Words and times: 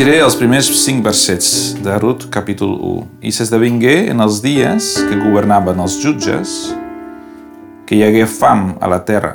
llegiré 0.00 0.22
els 0.24 0.36
primers 0.40 0.68
cinc 0.80 1.02
versets 1.04 1.74
de 1.84 1.92
Rut, 2.00 2.22
capítol 2.32 2.70
1. 2.72 3.00
I 3.20 3.32
s'esdevingué 3.36 4.06
en 4.08 4.22
els 4.24 4.38
dies 4.40 4.86
que 4.96 5.18
governaven 5.20 5.82
els 5.84 5.98
jutges 6.00 6.54
que 7.84 7.98
hi 7.98 8.06
hagué 8.06 8.22
fam 8.24 8.78
a 8.80 8.88
la 8.88 9.02
terra. 9.04 9.34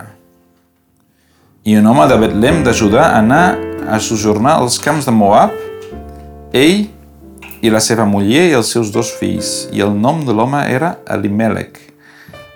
I 1.70 1.76
un 1.78 1.86
home 1.86 2.08
de 2.10 2.18
Betlem 2.24 2.64
de 2.66 2.74
Judà 2.74 3.12
anà 3.14 3.44
a 3.86 4.00
sojornar 4.02 4.56
als 4.64 4.80
camps 4.82 5.06
de 5.06 5.14
Moab, 5.14 5.54
ell 6.50 6.88
i 7.62 7.70
la 7.70 7.84
seva 7.92 8.10
muller 8.10 8.48
i 8.50 8.58
els 8.58 8.74
seus 8.74 8.90
dos 8.90 9.14
fills, 9.20 9.68
i 9.70 9.86
el 9.86 9.94
nom 9.94 10.26
de 10.26 10.34
l'home 10.34 10.64
era 10.66 10.96
Elimelech, 11.06 11.78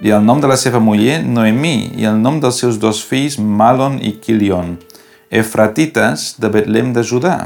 i 0.02 0.10
el 0.18 0.26
nom 0.26 0.42
de 0.42 0.50
la 0.50 0.58
seva 0.58 0.82
muller 0.82 1.22
Noemí, 1.30 1.92
i 1.94 2.10
el 2.10 2.18
nom 2.18 2.42
dels 2.42 2.58
seus 2.66 2.82
dos 2.82 3.06
fills 3.06 3.38
Malon 3.38 4.02
i 4.02 4.18
Kilion, 4.18 4.80
efratites 5.30 6.32
de 6.42 6.56
Betlem 6.58 6.90
de 6.98 7.06
Judà. 7.06 7.38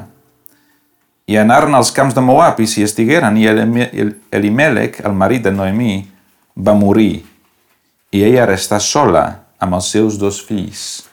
I 1.28 1.38
anaren 1.40 1.76
als 1.76 1.92
camps 1.96 2.16
de 2.16 2.22
Moab 2.22 2.60
i 2.60 2.68
s'hi 2.68 2.84
estigueren, 2.84 3.38
i 3.40 3.48
Elimelech, 3.48 5.00
el 5.06 5.16
marit 5.16 5.46
de 5.46 5.54
Noemí, 5.56 6.02
va 6.56 6.76
morir, 6.76 7.24
i 8.12 8.24
ella 8.28 8.48
restà 8.50 8.80
sola 8.84 9.24
amb 9.64 9.78
els 9.80 9.88
seus 9.94 10.20
dos 10.20 10.42
fills. 10.44 11.06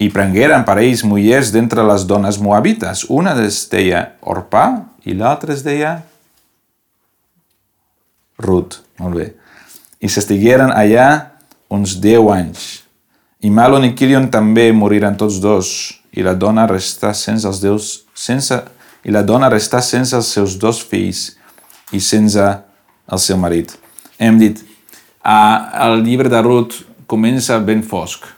I 0.00 0.08
prengueren 0.12 0.64
per 0.64 0.78
ells 0.80 1.02
mullers 1.04 1.50
d'entre 1.52 1.84
les 1.84 2.06
dones 2.08 2.38
moabites. 2.40 3.04
Una 3.12 3.34
es 3.42 3.66
deia 3.72 4.14
Orpà 4.20 4.66
i 5.04 5.16
l'altra 5.16 5.52
es 5.52 5.64
deia 5.64 5.98
Ruth. 8.40 8.80
Molt 9.00 9.16
bé. 9.16 9.26
I 10.00 10.08
s'estigueren 10.08 10.72
allà 10.72 11.08
uns 11.68 11.98
deu 12.00 12.30
anys. 12.32 12.82
I 13.44 13.52
Malon 13.52 13.86
i 13.88 13.94
Kilion 13.96 14.28
també 14.32 14.70
moriren 14.72 15.16
tots 15.20 15.38
dos, 15.40 15.68
i 16.12 16.24
la 16.24 16.34
dona 16.34 16.66
restà 16.68 17.12
sense 17.16 17.48
els 17.48 17.60
deus, 17.62 17.90
sense, 18.16 18.56
i 19.04 19.14
la 19.14 19.22
dona 19.26 19.50
restà 19.52 19.80
sense 19.84 20.16
els 20.16 20.32
seus 20.34 20.56
dos 20.60 20.82
fills 20.84 21.30
i 21.92 22.00
sense 22.00 22.42
el 23.10 23.22
seu 23.22 23.38
marit. 23.40 23.72
Hem 24.20 24.38
dit, 24.38 24.60
uh, 25.24 25.56
el 25.86 26.04
llibre 26.04 26.30
de 26.32 26.42
Ruth 26.44 26.82
comença 27.10 27.58
ben 27.58 27.82
fosc 27.82 28.28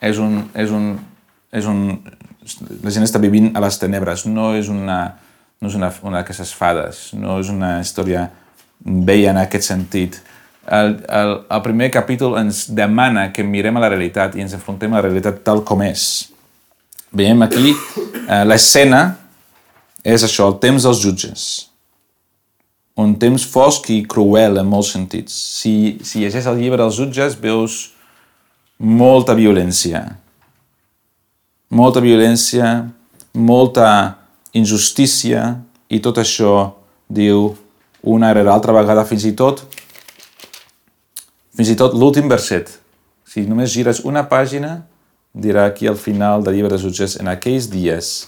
és 0.00 0.18
un, 0.18 0.40
és 0.54 0.70
un, 0.70 0.94
és 1.52 1.66
un... 1.66 1.82
La 2.84 2.92
gent 2.94 3.06
està 3.06 3.20
vivint 3.22 3.50
a 3.56 3.62
les 3.64 3.78
tenebres, 3.80 4.26
no 4.30 4.52
és 4.54 4.68
una, 4.70 5.00
no 5.60 5.70
és 5.70 5.76
una, 5.78 5.90
una 6.06 6.20
d'aquestes 6.20 6.52
fades, 6.54 7.08
no 7.18 7.40
és 7.42 7.50
una 7.50 7.76
història 7.82 8.28
vella 8.78 9.32
en 9.32 9.40
aquest 9.42 9.66
sentit. 9.72 10.20
El, 10.66 10.96
el, 11.08 11.32
el 11.50 11.62
primer 11.64 11.90
capítol 11.94 12.36
ens 12.38 12.66
demana 12.74 13.30
que 13.34 13.44
mirem 13.46 13.78
a 13.78 13.82
la 13.82 13.90
realitat 13.90 14.34
i 14.36 14.44
ens 14.44 14.54
enfrontem 14.56 14.92
a 14.92 15.00
la 15.00 15.06
realitat 15.08 15.42
tal 15.46 15.64
com 15.66 15.82
és. 15.86 16.26
Veiem 17.16 17.42
aquí 17.46 17.72
eh, 17.72 18.42
l'escena 18.46 19.02
és 20.06 20.22
això, 20.22 20.46
el 20.46 20.60
temps 20.62 20.86
dels 20.86 21.02
jutges. 21.02 21.46
Un 22.96 23.16
temps 23.20 23.42
fosc 23.50 23.90
i 23.92 24.04
cruel 24.08 24.60
en 24.60 24.68
molts 24.70 24.92
sentits. 24.94 25.34
Si, 25.34 25.98
si 26.06 26.22
llegeix 26.22 26.46
el 26.46 26.60
llibre 26.62 26.80
dels 26.80 26.96
jutges 27.00 27.34
veus 27.42 27.80
molta 28.78 29.34
violència. 29.36 30.04
Molta 31.74 32.00
violència, 32.00 32.86
molta 33.34 33.88
injustícia 34.56 35.42
i 35.90 36.00
tot 36.00 36.22
això 36.22 36.54
diu 37.08 37.50
una 38.06 38.30
rere 38.32 38.46
l'altra 38.46 38.72
vegada 38.72 39.04
fins 39.04 39.26
i 39.26 39.34
tot 39.36 39.64
fins 41.56 41.72
i 41.72 41.76
tot 41.76 41.94
l'últim 41.96 42.28
verset. 42.28 42.68
Si 43.26 43.46
només 43.48 43.72
gires 43.72 44.02
una 44.04 44.26
pàgina, 44.28 44.84
dirà 45.32 45.66
aquí 45.66 45.88
al 45.88 45.96
final 45.96 46.44
del 46.44 46.58
llibre 46.58 46.76
de 46.76 46.80
jutges, 46.80 47.16
en 47.20 47.30
aquells 47.32 47.70
dies 47.72 48.26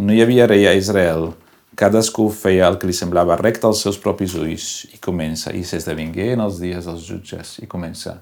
no 0.00 0.14
hi 0.14 0.22
havia 0.24 0.46
rei 0.48 0.66
a 0.66 0.74
Israel, 0.74 1.34
cadascú 1.76 2.28
feia 2.32 2.68
el 2.68 2.78
que 2.80 2.88
li 2.88 2.96
semblava 2.96 3.36
recte 3.40 3.68
als 3.68 3.82
seus 3.84 3.98
propis 4.00 4.34
ulls 4.38 4.68
i 4.94 5.00
comença, 5.02 5.52
i 5.52 5.62
s'esdevingué 5.64 6.32
en 6.34 6.44
els 6.44 6.60
dies 6.62 6.88
dels 6.88 7.04
jutges, 7.06 7.58
i 7.60 7.68
comença 7.70 8.18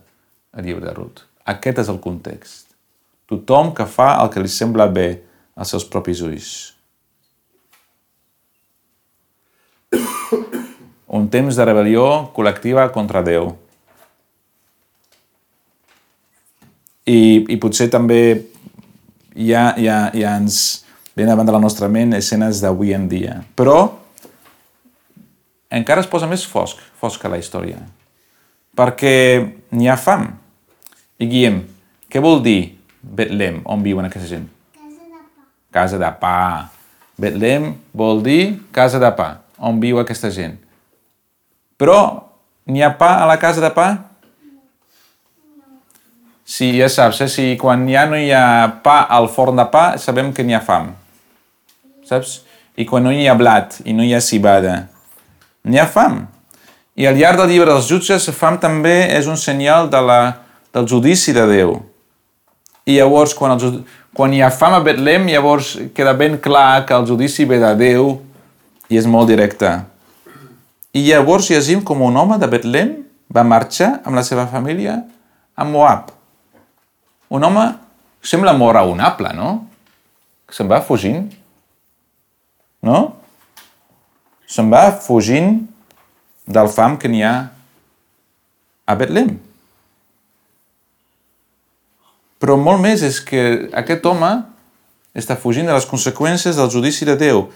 el 0.57 0.67
llibre 0.67 0.87
de 0.87 0.95
Ruth. 0.97 1.23
Aquest 1.49 1.85
és 1.85 1.93
el 1.93 2.01
context. 2.03 2.67
Tothom 3.29 3.73
que 3.77 3.87
fa 3.87 4.15
el 4.23 4.33
que 4.33 4.43
li 4.43 4.51
sembla 4.51 4.89
bé 4.91 5.09
als 5.55 5.73
seus 5.75 5.87
propis 5.89 6.23
ulls. 6.25 6.51
Un 11.09 11.31
temps 11.33 11.57
de 11.57 11.65
rebel·lió 11.65 12.05
col·lectiva 12.37 12.89
contra 12.93 13.23
Déu. 13.25 13.55
I, 17.09 17.47
i 17.49 17.57
potser 17.57 17.89
també 17.89 18.21
ja, 19.33 19.73
ja, 19.81 20.11
ja 20.13 20.35
ens 20.37 20.88
ven 21.19 21.27
davant 21.27 21.49
de 21.49 21.55
la 21.55 21.59
nostra 21.59 21.89
ment 21.91 22.15
escenes 22.15 22.61
d'avui 22.63 22.93
en 22.95 23.09
dia. 23.11 23.41
Però 23.59 23.79
encara 25.75 26.05
es 26.05 26.11
posa 26.11 26.29
més 26.31 26.47
fosc, 26.47 26.79
fosca 27.01 27.31
la 27.31 27.41
història. 27.41 27.81
Perquè 28.79 29.15
n'hi 29.75 29.91
ha 29.91 29.99
fam. 29.99 30.29
I 31.19 31.27
Guillem, 31.27 31.65
què 32.07 32.23
vol 32.23 32.39
dir 32.45 32.77
Betlem, 33.03 33.65
on 33.67 33.83
viuen 33.83 34.07
aquesta 34.07 34.29
gent? 34.31 34.47
Casa 34.77 34.95
de 34.95 35.19
pa. 35.19 35.47
Casa 35.75 35.99
de 35.99 36.11
pa. 36.21 36.39
Betlem 37.19 37.73
vol 37.99 38.23
dir 38.23 38.43
casa 38.71 39.01
de 39.03 39.11
pa, 39.19 39.41
on 39.59 39.81
viu 39.83 39.99
aquesta 39.99 40.31
gent. 40.31 40.55
Però 41.79 41.99
n'hi 42.71 42.85
ha 42.87 42.93
pa 42.95 43.17
a 43.25 43.27
la 43.27 43.39
casa 43.43 43.63
de 43.65 43.73
pa? 43.75 43.89
Sí, 46.49 46.71
ja 46.79 46.87
saps, 46.89 47.25
eh? 47.27 47.29
si 47.29 47.49
quan 47.61 47.83
ja 47.91 48.07
no 48.09 48.17
hi 48.17 48.31
ha 48.33 48.71
pa 48.87 49.03
al 49.11 49.27
forn 49.29 49.59
de 49.59 49.67
pa, 49.69 49.99
sabem 49.99 50.31
que 50.33 50.47
n'hi 50.47 50.55
ha 50.55 50.63
fam. 50.65 50.95
Saps? 52.09 52.41
I 52.79 52.87
quan 52.89 53.05
no 53.05 53.13
hi 53.13 53.27
ha 53.29 53.37
blat 53.37 53.81
i 53.85 53.93
no 53.93 54.07
hi 54.07 54.15
ha 54.17 54.23
cibada, 54.25 54.87
n'hi 55.65 55.81
ha 55.81 55.87
fam. 55.91 56.23
I 56.99 57.07
al 57.07 57.19
llarg 57.19 57.43
del 57.43 57.53
llibre 57.53 57.71
dels 57.71 57.89
jutges, 57.91 58.27
fam 58.35 58.57
també 58.59 59.11
és 59.15 59.29
un 59.31 59.37
senyal 59.39 59.91
de 59.91 60.01
la 60.03 60.21
del 60.75 60.89
judici 60.89 61.35
de 61.37 61.45
Déu. 61.47 61.77
I 62.89 62.97
llavors, 62.97 63.35
quan, 63.37 63.55
el, 63.55 63.83
quan 64.17 64.33
hi 64.33 64.41
ha 64.43 64.51
fam 64.55 64.79
a 64.79 64.81
Betlem, 64.85 65.29
llavors 65.29 65.75
queda 65.95 66.15
ben 66.17 66.39
clar 66.43 66.87
que 66.89 66.97
el 66.97 67.07
judici 67.07 67.45
ve 67.49 67.61
de 67.61 67.75
Déu 67.79 68.15
i 68.89 68.99
és 68.99 69.07
molt 69.07 69.29
directe. 69.29 69.71
I 70.97 71.05
llavors 71.05 71.51
llegim 71.53 71.85
com 71.85 72.03
un 72.03 72.17
home 72.17 72.39
de 72.41 72.49
Betlem 72.51 72.95
va 73.35 73.45
marxar 73.45 73.99
amb 74.05 74.17
la 74.17 74.25
seva 74.25 74.49
família 74.49 75.03
a 75.55 75.67
Moab. 75.69 76.09
Un 77.29 77.45
home 77.45 77.67
sembla 78.25 78.57
molt 78.57 78.79
raonable, 78.79 79.35
no? 79.37 79.51
Se'n 80.51 80.71
va 80.71 80.81
fugint. 80.81 81.29
No? 82.85 82.99
Se'n 84.49 84.71
va 84.73 84.89
fugint 85.05 85.59
del 86.49 86.71
fam 86.73 86.97
que 87.01 87.11
n'hi 87.11 87.25
ha 87.27 87.35
a 88.89 88.97
Betlem. 88.97 89.35
Però 92.39 92.55
molt 92.57 92.81
més 92.81 93.03
és 93.05 93.19
que 93.21 93.43
aquest 93.77 94.07
home 94.07 94.31
està 95.19 95.37
fugint 95.37 95.67
de 95.67 95.75
les 95.75 95.89
conseqüències 95.91 96.57
del 96.57 96.71
judici 96.71 97.09
de 97.09 97.19
Déu. 97.19 97.49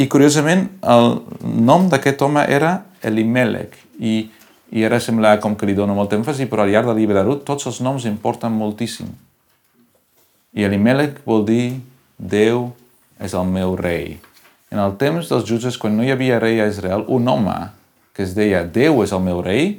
I 0.00 0.08
curiosament 0.08 0.66
el 0.88 1.18
nom 1.42 1.90
d'aquest 1.92 2.24
home 2.24 2.42
era 2.48 2.78
Elimelech. 3.04 3.76
I, 4.00 4.30
I 4.72 4.86
ara 4.88 5.02
sembla 5.04 5.36
com 5.42 5.54
que 5.58 5.68
li 5.68 5.76
dona 5.76 5.94
molt 5.94 6.16
èmfasi, 6.16 6.48
però 6.48 6.64
al 6.64 6.72
llarg 6.72 6.88
del 6.88 7.02
llibre 7.02 7.20
de 7.20 7.26
Ruth 7.28 7.44
tots 7.46 7.68
els 7.68 7.82
noms 7.84 8.08
importen 8.08 8.56
moltíssim. 8.56 9.12
I 10.56 10.64
Elimelech 10.64 11.20
vol 11.28 11.44
dir 11.48 11.64
Déu 12.16 12.70
és 13.20 13.36
el 13.36 13.48
meu 13.52 13.76
rei. 13.76 14.16
En 14.72 14.80
el 14.80 14.94
temps 14.96 15.28
dels 15.28 15.44
jutges, 15.44 15.76
quan 15.76 15.92
no 15.96 16.04
hi 16.04 16.12
havia 16.14 16.40
rei 16.40 16.62
a 16.62 16.70
Israel, 16.70 17.04
un 17.12 17.28
home 17.28 17.58
que 18.16 18.24
es 18.24 18.32
deia 18.36 18.64
Déu 18.64 19.02
és 19.04 19.12
el 19.12 19.20
meu 19.24 19.42
rei, 19.44 19.74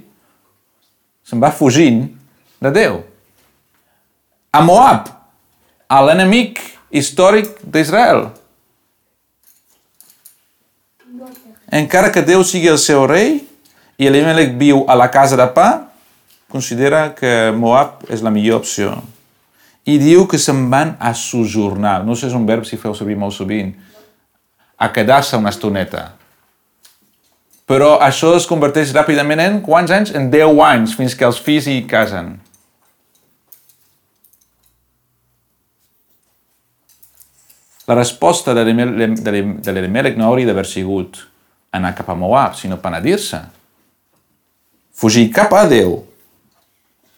se'n 1.26 1.42
va 1.42 1.50
fugint 1.54 2.06
de 2.62 2.72
Déu 2.74 3.02
a 4.54 4.62
Moab, 4.62 5.08
a 5.90 6.00
l'enemic 6.06 6.60
històric 6.94 7.56
d'Israel. 7.66 8.28
Encara 11.74 12.12
que 12.14 12.22
Déu 12.22 12.44
sigui 12.46 12.70
el 12.70 12.78
seu 12.78 13.08
rei 13.10 13.40
i 13.98 14.10
Elimelech 14.10 14.54
viu 14.60 14.84
a 14.86 14.98
la 15.00 15.10
casa 15.10 15.40
de 15.40 15.48
pa, 15.56 15.90
considera 16.54 17.08
que 17.18 17.50
Moab 17.58 18.06
és 18.14 18.22
la 18.22 18.30
millor 18.30 18.62
opció. 18.62 18.94
I 19.90 19.98
diu 19.98 20.28
que 20.30 20.38
se'n 20.38 20.68
van 20.70 20.94
a 21.02 21.16
sojornar. 21.18 22.04
No 22.06 22.14
sé 22.14 22.28
si 22.28 22.30
és 22.30 22.38
un 22.38 22.46
verb 22.46 22.70
si 22.70 22.78
feu 22.78 22.94
servir 22.94 23.18
molt 23.18 23.34
sovint. 23.34 23.74
A 24.84 24.92
quedar-se 24.92 25.40
una 25.40 25.54
estoneta. 25.54 26.10
Però 27.70 27.94
això 28.04 28.34
es 28.36 28.44
converteix 28.50 28.92
ràpidament 28.92 29.40
en 29.40 29.62
quants 29.64 29.94
anys? 29.96 30.12
En 30.12 30.28
10 30.34 30.60
anys, 30.68 30.96
fins 31.00 31.16
que 31.16 31.24
els 31.24 31.40
fills 31.40 31.70
hi 31.72 31.78
casen. 31.88 32.34
La 37.88 37.96
resposta 37.96 38.54
de 38.56 38.64
l'Elimelech 38.68 40.20
no 40.20 40.28
hauria 40.30 40.48
d'haver 40.48 40.68
sigut 40.68 41.20
anar 41.76 41.96
cap 41.98 42.12
a 42.12 42.16
Moab, 42.16 42.56
sinó 42.56 42.78
penedir-se. 42.80 43.42
Fugir 44.96 45.30
cap 45.36 45.52
a 45.56 45.66
Déu. 45.68 45.98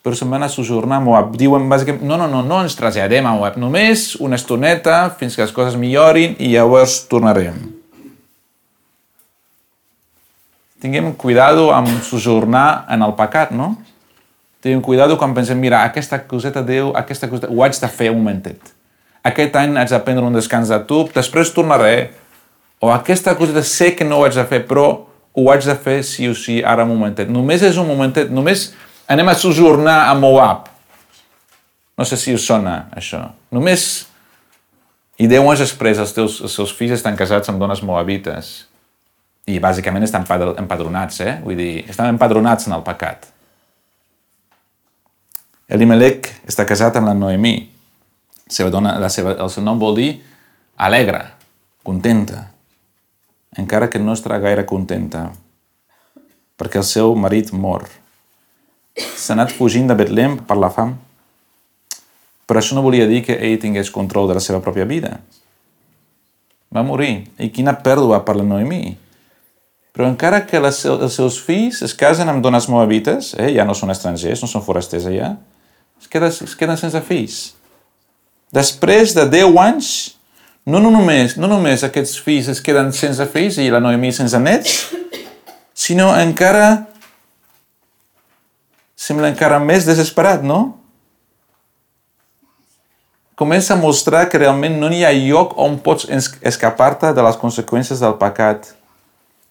Però 0.05 0.13
se'n 0.13 0.29
van 0.29 0.43
a 0.45 0.51
sojornar 0.53 0.99
a 0.99 1.01
Moab. 1.01 1.31
Diuen 1.33 1.63
bàsicament, 1.65 2.03
no, 2.05 2.13
no, 2.21 2.27
no, 2.29 2.43
no 2.45 2.59
ens 2.61 2.75
traslladem 2.77 3.25
a 3.25 3.31
Moab, 3.33 3.55
només 3.57 4.11
una 4.21 4.37
estoneta 4.37 4.99
fins 5.17 5.33
que 5.33 5.41
les 5.41 5.53
coses 5.55 5.79
millorin 5.81 6.35
i 6.37 6.51
llavors 6.51 6.99
tornarem. 7.09 7.57
Tinguem 10.85 11.09
cuidado 11.17 11.71
amb 11.73 11.89
sojornar 12.05 12.85
en 12.93 13.01
el 13.01 13.15
pecat, 13.17 13.49
no? 13.57 13.71
Tinguem 14.61 14.85
cuidado 14.85 15.17
quan 15.17 15.33
pensem, 15.33 15.57
mira, 15.57 15.81
aquesta 15.89 16.21
coseta 16.29 16.61
Déu, 16.61 16.93
aquesta 16.93 17.25
coseta, 17.31 17.49
ho 17.49 17.65
haig 17.65 17.81
de 17.81 17.89
fer 17.89 18.13
un 18.13 18.21
momentet. 18.21 18.73
Aquest 19.25 19.57
any 19.57 19.73
haig 19.81 19.89
de 19.89 20.03
prendre 20.05 20.29
un 20.29 20.37
descans 20.37 20.69
de 20.69 20.81
tub, 20.85 21.09
després 21.17 21.49
tornaré. 21.49 22.11
O 22.77 22.93
aquesta 22.93 23.33
coseta 23.33 23.65
sé 23.65 23.95
que 23.97 24.05
no 24.05 24.21
ho 24.21 24.29
haig 24.29 24.37
de 24.37 24.45
fer, 24.45 24.67
però 24.69 24.89
ho 25.33 25.49
haig 25.49 25.65
de 25.65 25.73
fer 25.73 26.03
sí 26.05 26.29
o 26.29 26.37
sí 26.37 26.61
ara 26.61 26.85
un 26.85 26.93
momentet. 26.93 27.33
Només 27.33 27.65
és 27.65 27.81
un 27.81 27.89
momentet, 27.89 28.29
només 28.29 28.69
anem 29.07 29.29
a 29.29 29.35
sojornar 29.35 30.09
a 30.09 30.13
Moab. 30.13 30.67
No 31.97 32.05
sé 32.05 32.17
si 32.17 32.33
us 32.35 32.45
sona, 32.45 32.85
això. 32.95 33.23
Només... 33.55 34.05
I 35.15 35.29
deu 35.31 35.45
anys 35.47 35.61
després 35.63 35.95
els, 36.03 36.11
teus, 36.11 36.41
els 36.43 36.51
seus 36.51 36.73
fills 36.75 36.97
estan 36.97 37.15
casats 37.15 37.47
amb 37.47 37.61
dones 37.61 37.79
moabites. 37.87 38.65
I 39.47 39.61
bàsicament 39.63 40.03
estan 40.03 40.25
empadronats, 40.59 41.21
eh? 41.23 41.37
Vull 41.39 41.55
dir, 41.55 41.85
estan 41.87 42.11
empadronats 42.11 42.67
en 42.67 42.75
el 42.75 42.83
pecat. 42.83 43.29
Elimelech 45.71 46.27
està 46.43 46.65
casat 46.67 46.99
amb 46.99 47.07
la 47.07 47.15
Noemí. 47.15 47.53
Seva 48.51 48.73
dona, 48.73 48.97
la 48.99 49.07
seva, 49.07 49.37
el 49.39 49.53
seu 49.53 49.63
nom 49.63 49.79
vol 49.79 49.95
dir 50.01 50.09
alegre, 50.75 51.23
contenta. 51.87 52.49
Encara 53.55 53.87
que 53.87 54.03
no 54.03 54.19
estarà 54.19 54.41
gaire 54.43 54.67
contenta, 54.67 55.29
perquè 56.59 56.83
el 56.83 56.89
seu 56.91 57.15
marit 57.15 57.55
mor 57.55 57.87
s'ha 58.95 59.35
anat 59.35 59.53
fugint 59.55 59.89
de 59.89 59.97
Betlem 59.97 60.39
per 60.47 60.57
la 60.59 60.71
fam. 60.71 60.95
Però 62.45 62.61
això 62.61 62.77
no 62.77 62.83
volia 62.85 63.07
dir 63.09 63.23
que 63.25 63.35
ell 63.35 63.57
tingués 63.61 63.91
control 63.91 64.29
de 64.29 64.37
la 64.37 64.43
seva 64.43 64.61
pròpia 64.61 64.85
vida. 64.85 65.17
Va 66.73 66.83
morir. 66.85 67.25
I 67.41 67.49
quina 67.53 67.75
pèrdua 67.81 68.21
per 68.25 68.37
la 68.37 68.45
Noemí. 68.45 68.97
Però 69.95 70.07
encara 70.11 70.41
que 70.45 70.59
les, 70.59 70.81
els 70.91 71.15
seus 71.15 71.37
fills 71.39 71.79
es 71.85 71.95
casen 71.95 72.29
amb 72.29 72.43
dones 72.43 72.67
moabites, 72.67 73.31
eh, 73.39 73.53
ja 73.55 73.63
no 73.63 73.73
són 73.77 73.93
estrangers, 73.93 74.41
no 74.43 74.49
són 74.51 74.63
forasters 74.65 75.07
allà, 75.07 75.37
es, 76.01 76.09
queda, 76.11 76.27
es 76.27 76.55
queden 76.59 76.75
sense 76.77 76.99
fills. 77.07 77.37
Després 78.55 79.15
de 79.15 79.23
10 79.31 79.55
anys, 79.63 79.93
no, 80.67 80.81
no, 80.81 80.91
només, 80.91 81.37
no 81.39 81.47
només 81.47 81.85
aquests 81.87 82.19
fills 82.25 82.49
es 82.51 82.59
queden 82.63 82.91
sense 82.95 83.23
fills 83.31 83.61
i 83.61 83.69
la 83.71 83.79
Noemí 83.83 84.11
sense 84.15 84.39
nets, 84.43 84.75
sinó 85.71 86.11
encara 86.19 86.89
sembla 89.05 89.29
encara 89.29 89.59
més 89.61 89.85
desesperat, 89.85 90.41
no? 90.41 90.79
Comença 93.35 93.75
a 93.75 93.77
mostrar 93.77 94.23
que 94.31 94.39
realment 94.39 94.77
no 94.79 94.89
hi 94.89 95.03
ha 95.03 95.11
lloc 95.11 95.57
on 95.59 95.75
pots 95.83 96.07
escapar-te 96.41 97.11
de 97.13 97.25
les 97.25 97.37
conseqüències 97.37 97.99
del 98.01 98.15
pecat 98.21 98.71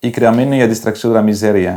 i 0.00 0.10
que 0.10 0.24
realment 0.24 0.50
no 0.50 0.56
hi 0.56 0.64
ha 0.64 0.70
distracció 0.70 1.10
de 1.12 1.18
la 1.18 1.26
misèria. 1.26 1.74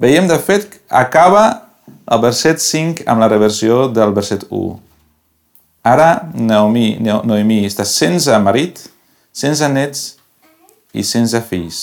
Veiem, 0.00 0.28
de 0.28 0.36
fet, 0.38 0.78
acaba 0.88 1.70
el 2.06 2.20
verset 2.22 2.60
5 2.62 3.06
amb 3.08 3.24
la 3.24 3.28
reversió 3.32 3.86
del 3.88 4.12
verset 4.16 4.44
1. 4.48 4.76
Ara 5.90 6.10
Naomi, 6.36 6.98
Noemi 7.00 7.62
està 7.64 7.86
sense 7.88 8.36
marit, 8.44 8.82
sense 9.32 9.66
nets 9.72 10.04
i 10.92 11.04
sense 11.04 11.40
fills. 11.48 11.80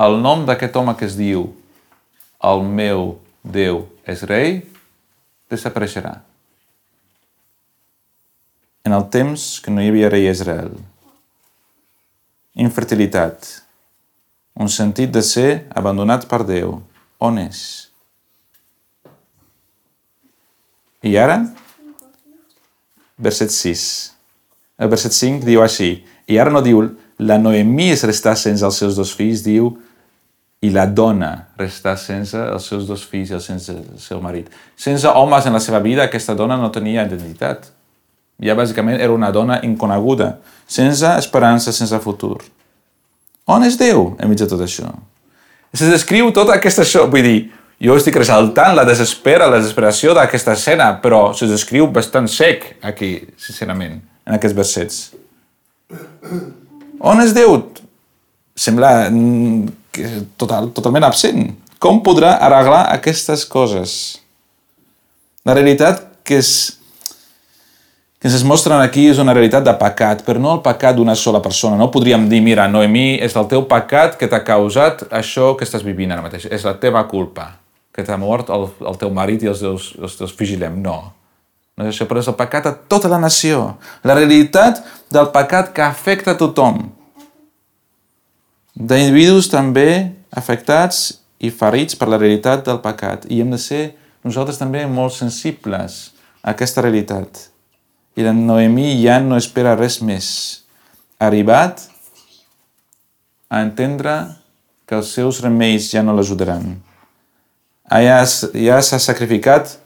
El 0.00 0.20
nom 0.20 0.44
d'aquest 0.48 0.76
home 0.76 0.94
que 0.96 1.08
es 1.08 1.16
diu 1.16 1.48
el 2.40 2.64
meu 2.64 3.18
Déu 3.40 3.86
és 4.08 4.22
rei, 4.28 4.58
desapareixerà. 5.48 6.18
En 8.84 8.92
el 8.96 9.06
temps 9.12 9.44
que 9.64 9.72
no 9.72 9.80
hi 9.80 9.88
havia 9.88 10.10
rei 10.12 10.28
a 10.28 10.34
Israel. 10.34 10.74
Infertilitat. 12.60 13.48
Un 14.60 14.68
sentit 14.68 15.12
de 15.12 15.22
ser 15.24 15.64
abandonat 15.76 16.26
per 16.28 16.42
Déu. 16.44 16.80
On 17.20 17.38
és? 17.40 17.90
I 21.04 21.16
ara? 21.16 21.38
Verset 23.16 23.52
6. 23.52 23.84
El 24.80 24.88
verset 24.92 25.16
5 25.16 25.44
diu 25.48 25.64
així. 25.64 26.02
I 26.28 26.36
ara 26.40 26.52
no 26.52 26.60
diu 26.64 26.82
la 27.20 27.36
Noemí 27.40 27.90
es 27.92 28.04
restà 28.04 28.34
sense 28.36 28.64
els 28.64 28.80
seus 28.80 28.96
dos 28.96 29.12
fills, 29.16 29.44
diu 29.44 29.74
i 30.60 30.70
la 30.70 30.84
dona 30.86 31.30
restà 31.56 31.94
sense 31.96 32.36
els 32.36 32.66
seus 32.68 32.86
dos 32.88 33.02
fills 33.08 33.30
i 33.32 33.38
sense 33.40 33.72
el 33.72 34.00
seu 34.00 34.20
marit. 34.20 34.50
Sense 34.76 35.08
homes 35.08 35.46
en 35.48 35.56
la 35.56 35.62
seva 35.64 35.80
vida, 35.80 36.04
aquesta 36.04 36.36
dona 36.36 36.58
no 36.60 36.68
tenia 36.72 37.06
identitat. 37.08 37.70
Ja 38.40 38.56
bàsicament 38.56 39.00
era 39.00 39.12
una 39.12 39.30
dona 39.32 39.60
inconeguda, 39.64 40.34
sense 40.68 41.08
esperança, 41.20 41.72
sense 41.72 41.96
futur. 42.04 42.38
On 43.48 43.64
és 43.64 43.78
Déu 43.80 44.14
enmig 44.20 44.40
de 44.40 44.48
tot 44.48 44.60
això? 44.64 44.92
Se 45.72 45.88
descriu 45.88 46.30
tota 46.34 46.56
aquesta 46.56 46.84
això, 46.84 47.06
vull 47.10 47.24
dir, 47.24 47.40
jo 47.80 47.96
estic 47.96 48.16
resaltant 48.20 48.74
la 48.76 48.84
desespera, 48.84 49.48
la 49.48 49.60
desesperació 49.60 50.12
d'aquesta 50.16 50.52
escena, 50.58 50.90
però 51.00 51.30
se 51.36 51.48
descriu 51.48 51.88
bastant 51.88 52.28
sec 52.28 52.66
aquí, 52.84 53.14
sincerament, 53.40 54.00
en 54.28 54.36
aquests 54.36 54.56
versets. 54.56 54.98
On 57.00 57.22
és 57.24 57.32
Déu? 57.32 57.56
Sembla 58.60 59.08
mm, 59.08 59.79
total, 60.40 60.70
totalment 60.74 61.06
absent. 61.06 61.50
Com 61.80 62.02
podrà 62.04 62.34
arreglar 62.44 62.84
aquestes 62.92 63.46
coses? 63.48 64.20
La 65.48 65.54
realitat 65.56 66.02
que, 66.26 66.36
és, 66.36 66.50
que 68.20 68.28
ens 68.28 68.44
mostren 68.44 68.82
aquí 68.82 69.06
és 69.08 69.20
una 69.22 69.32
realitat 69.36 69.64
de 69.64 69.72
pecat, 69.80 70.20
però 70.26 70.42
no 70.42 70.52
el 70.58 70.60
pecat 70.64 70.98
d'una 70.98 71.16
sola 71.16 71.40
persona. 71.40 71.78
No 71.80 71.88
podríem 71.92 72.28
dir, 72.28 72.42
mira, 72.44 72.68
Noemí, 72.68 73.14
és 73.24 73.36
el 73.40 73.48
teu 73.48 73.64
pecat 73.70 74.18
que 74.20 74.28
t'ha 74.28 74.42
causat 74.44 75.06
això 75.08 75.54
que 75.56 75.64
estàs 75.64 75.86
vivint 75.86 76.12
ara 76.12 76.26
mateix. 76.26 76.44
És 76.52 76.68
la 76.68 76.76
teva 76.82 77.06
culpa, 77.08 77.54
que 77.96 78.04
t'ha 78.04 78.20
mort 78.20 78.52
el, 78.52 78.68
el 78.84 79.00
teu 79.00 79.14
marit 79.16 79.46
i 79.46 79.50
els 79.50 79.64
teus, 79.64 79.94
els 79.96 80.20
teus 80.20 80.36
vigilem. 80.36 80.76
No. 80.84 81.00
No 81.80 81.88
és 81.88 81.94
això, 81.94 82.04
però 82.04 82.20
és 82.20 82.28
el 82.28 82.36
pecat 82.36 82.68
de 82.68 82.76
tota 82.92 83.08
la 83.08 83.18
nació. 83.22 83.78
La 84.04 84.18
realitat 84.18 84.84
del 85.08 85.32
pecat 85.32 85.72
que 85.72 85.88
afecta 85.88 86.36
a 86.36 86.40
tothom 86.40 86.90
d'individus 88.74 89.50
també 89.50 90.12
afectats 90.30 91.20
i 91.40 91.50
ferits 91.50 91.96
per 91.96 92.08
la 92.10 92.18
realitat 92.20 92.64
del 92.66 92.80
pecat. 92.84 93.26
I 93.32 93.40
hem 93.42 93.54
de 93.54 93.58
ser 93.60 93.82
nosaltres 94.26 94.60
també 94.60 94.84
molt 94.86 95.16
sensibles 95.16 96.10
a 96.42 96.52
aquesta 96.52 96.84
realitat. 96.84 97.48
I 98.16 98.26
la 98.26 98.34
Noemí 98.36 98.92
ja 99.00 99.18
no 99.24 99.38
espera 99.40 99.76
res 99.78 100.00
més. 100.04 100.28
Ha 101.18 101.28
arribat 101.30 101.86
a 103.50 103.62
entendre 103.64 104.16
que 104.86 104.98
els 104.98 105.12
seus 105.14 105.40
remeis 105.42 105.90
ja 105.92 106.02
no 106.02 106.14
l'ajudaran. 106.16 106.74
Ja, 107.90 108.20
ja 108.54 108.78
s'ha 108.82 109.00
sacrificat 109.02 109.78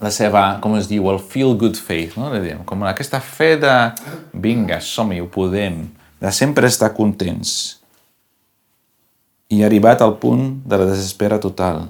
la 0.00 0.08
seva, 0.12 0.44
com 0.64 0.78
es 0.78 0.88
diu, 0.88 1.10
el 1.12 1.18
feel-good 1.20 1.76
faith, 1.76 2.16
no? 2.16 2.30
com 2.64 2.86
aquesta 2.88 3.20
fe 3.20 3.58
de 3.60 3.74
vinga, 4.32 4.80
som-hi, 4.80 5.20
ho 5.20 5.28
podem, 5.28 5.82
de 6.20 6.32
sempre 6.32 6.70
estar 6.72 6.94
contents 6.96 7.79
i 9.50 9.62
ha 9.62 9.66
arribat 9.66 10.02
al 10.02 10.16
punt 10.22 10.62
de 10.64 10.78
la 10.78 10.86
desespera 10.86 11.40
total. 11.42 11.88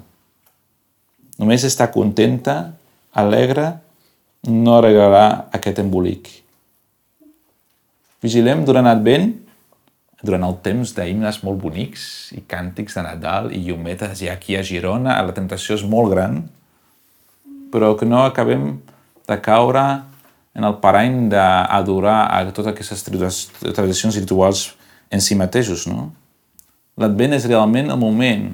Només 1.40 1.64
està 1.64 1.90
contenta, 1.92 2.72
alegre, 3.12 3.66
no 4.48 4.78
arreglarà 4.78 5.50
aquest 5.56 5.80
embolic. 5.82 6.28
Vigilem 8.24 8.64
durant 8.68 8.88
Advent, 8.88 9.30
durant 10.24 10.44
el 10.44 10.56
temps 10.64 10.92
d'himnes 10.96 11.40
molt 11.44 11.60
bonics 11.60 12.02
i 12.36 12.42
càntics 12.48 12.96
de 12.96 13.04
Nadal 13.04 13.48
i 13.56 13.62
llumetes 13.64 14.20
i 14.24 14.28
aquí 14.28 14.56
a 14.56 14.64
Girona, 14.64 15.16
la 15.24 15.36
tentació 15.36 15.76
és 15.78 15.84
molt 15.84 16.12
gran, 16.12 16.42
però 17.72 17.94
que 17.96 18.08
no 18.08 18.24
acabem 18.26 18.74
de 19.28 19.40
caure 19.40 19.84
en 20.56 20.66
el 20.66 20.76
parany 20.82 21.28
d'adorar 21.32 22.18
a 22.28 22.42
totes 22.50 22.72
aquestes 22.72 23.04
tradicions 23.06 24.16
rituals 24.18 24.66
en 25.10 25.22
si 25.24 25.36
mateixos, 25.38 25.86
no? 25.88 26.10
L'Advent 27.00 27.32
és 27.32 27.46
realment 27.48 27.88
el 27.88 27.96
moment 27.96 28.50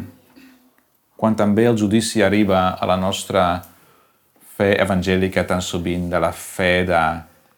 quan 1.16 1.34
també 1.34 1.64
el 1.66 1.78
judici 1.80 2.20
arriba 2.22 2.76
a 2.78 2.86
la 2.86 2.96
nostra 3.00 3.46
fe 4.56 4.76
evangèlica 4.78 5.42
tan 5.48 5.62
sovint, 5.64 6.06
de 6.12 6.20
la 6.20 6.30
fe 6.32 6.84
de 6.86 7.00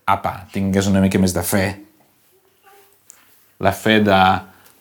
apa, 0.09 0.33
tingues 0.53 0.89
una 0.89 1.03
mica 1.05 1.21
més 1.21 1.35
de 1.37 1.43
fe. 1.45 1.65
La 3.61 3.75
fe 3.75 3.99
de, 4.01 4.21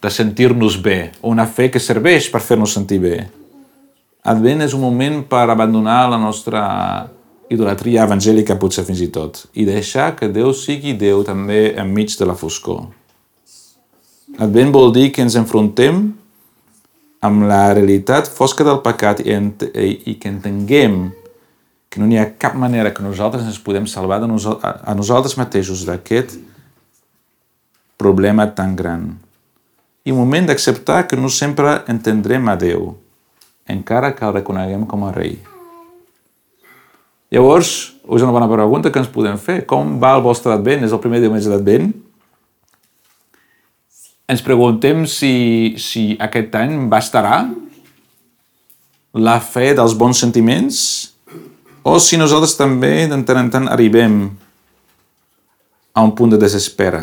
de 0.02 0.12
sentir-nos 0.14 0.78
bé, 0.82 1.12
una 1.28 1.48
fe 1.50 1.68
que 1.74 1.82
serveix 1.82 2.30
per 2.32 2.42
fer-nos 2.46 2.78
sentir 2.78 3.02
bé. 3.04 3.18
Advent 4.28 4.64
és 4.64 4.76
un 4.78 4.84
moment 4.86 5.20
per 5.28 5.46
abandonar 5.50 6.06
la 6.12 6.22
nostra 6.22 6.62
idolatria 7.52 8.06
evangèlica, 8.08 8.58
potser 8.60 8.86
fins 8.88 9.02
i 9.04 9.10
tot, 9.12 9.44
i 9.56 9.68
deixar 9.68 10.14
que 10.16 10.32
Déu 10.32 10.54
sigui 10.56 10.96
Déu 11.00 11.24
també 11.28 11.74
enmig 11.80 12.16
de 12.20 12.28
la 12.28 12.36
foscor. 12.36 12.86
Advent 14.38 14.70
vol 14.70 14.92
dir 14.94 15.10
que 15.10 15.24
ens 15.26 15.34
enfrontem 15.40 16.12
amb 17.26 17.48
la 17.50 17.72
realitat 17.74 18.28
fosca 18.30 18.62
del 18.68 18.84
pecat 18.86 19.24
i, 19.26 19.34
i, 19.34 20.14
que 20.22 20.30
entenguem 20.30 21.08
que 21.90 21.98
no 21.98 22.06
n'hi 22.06 22.20
ha 22.22 22.28
cap 22.38 22.54
manera 22.54 22.92
que 22.94 23.02
nosaltres 23.02 23.48
ens 23.50 23.58
podem 23.58 23.88
salvar 23.90 24.20
de 24.22 24.30
nos, 24.30 24.46
a 24.46 24.94
nosaltres 24.94 25.34
mateixos 25.42 25.82
d'aquest 25.90 26.38
problema 27.98 28.46
tan 28.54 28.78
gran. 28.78 29.10
I 30.06 30.14
un 30.14 30.22
moment 30.22 30.52
d'acceptar 30.52 31.08
que 31.10 31.18
no 31.18 31.34
sempre 31.34 31.80
entendrem 31.90 32.46
a 32.48 32.56
Déu, 32.56 32.94
encara 33.66 34.14
que 34.14 34.24
el 34.28 34.38
reconeguem 34.38 34.86
com 34.86 35.08
a 35.08 35.14
rei. 35.18 35.40
Llavors, 37.34 37.98
és 38.06 38.22
una 38.22 38.32
bona 38.32 38.48
pregunta 38.48 38.94
que 38.94 39.02
ens 39.02 39.10
podem 39.12 39.42
fer. 39.42 39.64
Com 39.68 39.98
va 40.00 40.14
el 40.16 40.22
vostre 40.24 40.54
advent? 40.54 40.86
És 40.86 40.94
el 40.94 41.02
primer 41.04 41.20
diumenge 41.26 41.50
d'advent? 41.52 41.90
Ens 44.28 44.44
preguntem 44.44 45.06
si, 45.08 45.76
si 45.80 46.18
aquest 46.20 46.56
any 46.60 46.74
bastarà 46.92 47.46
la 49.16 49.38
fe 49.40 49.70
dels 49.72 49.94
bons 49.96 50.20
sentiments 50.20 50.80
o 51.88 51.94
si 52.04 52.20
nosaltres 52.20 52.58
també 52.60 53.08
de 53.08 53.22
tant 53.24 53.40
en 53.40 53.52
tant 53.54 53.70
arribem 53.72 54.18
a 55.96 56.04
un 56.04 56.12
punt 56.12 56.36
de 56.36 56.42
desespera, 56.42 57.00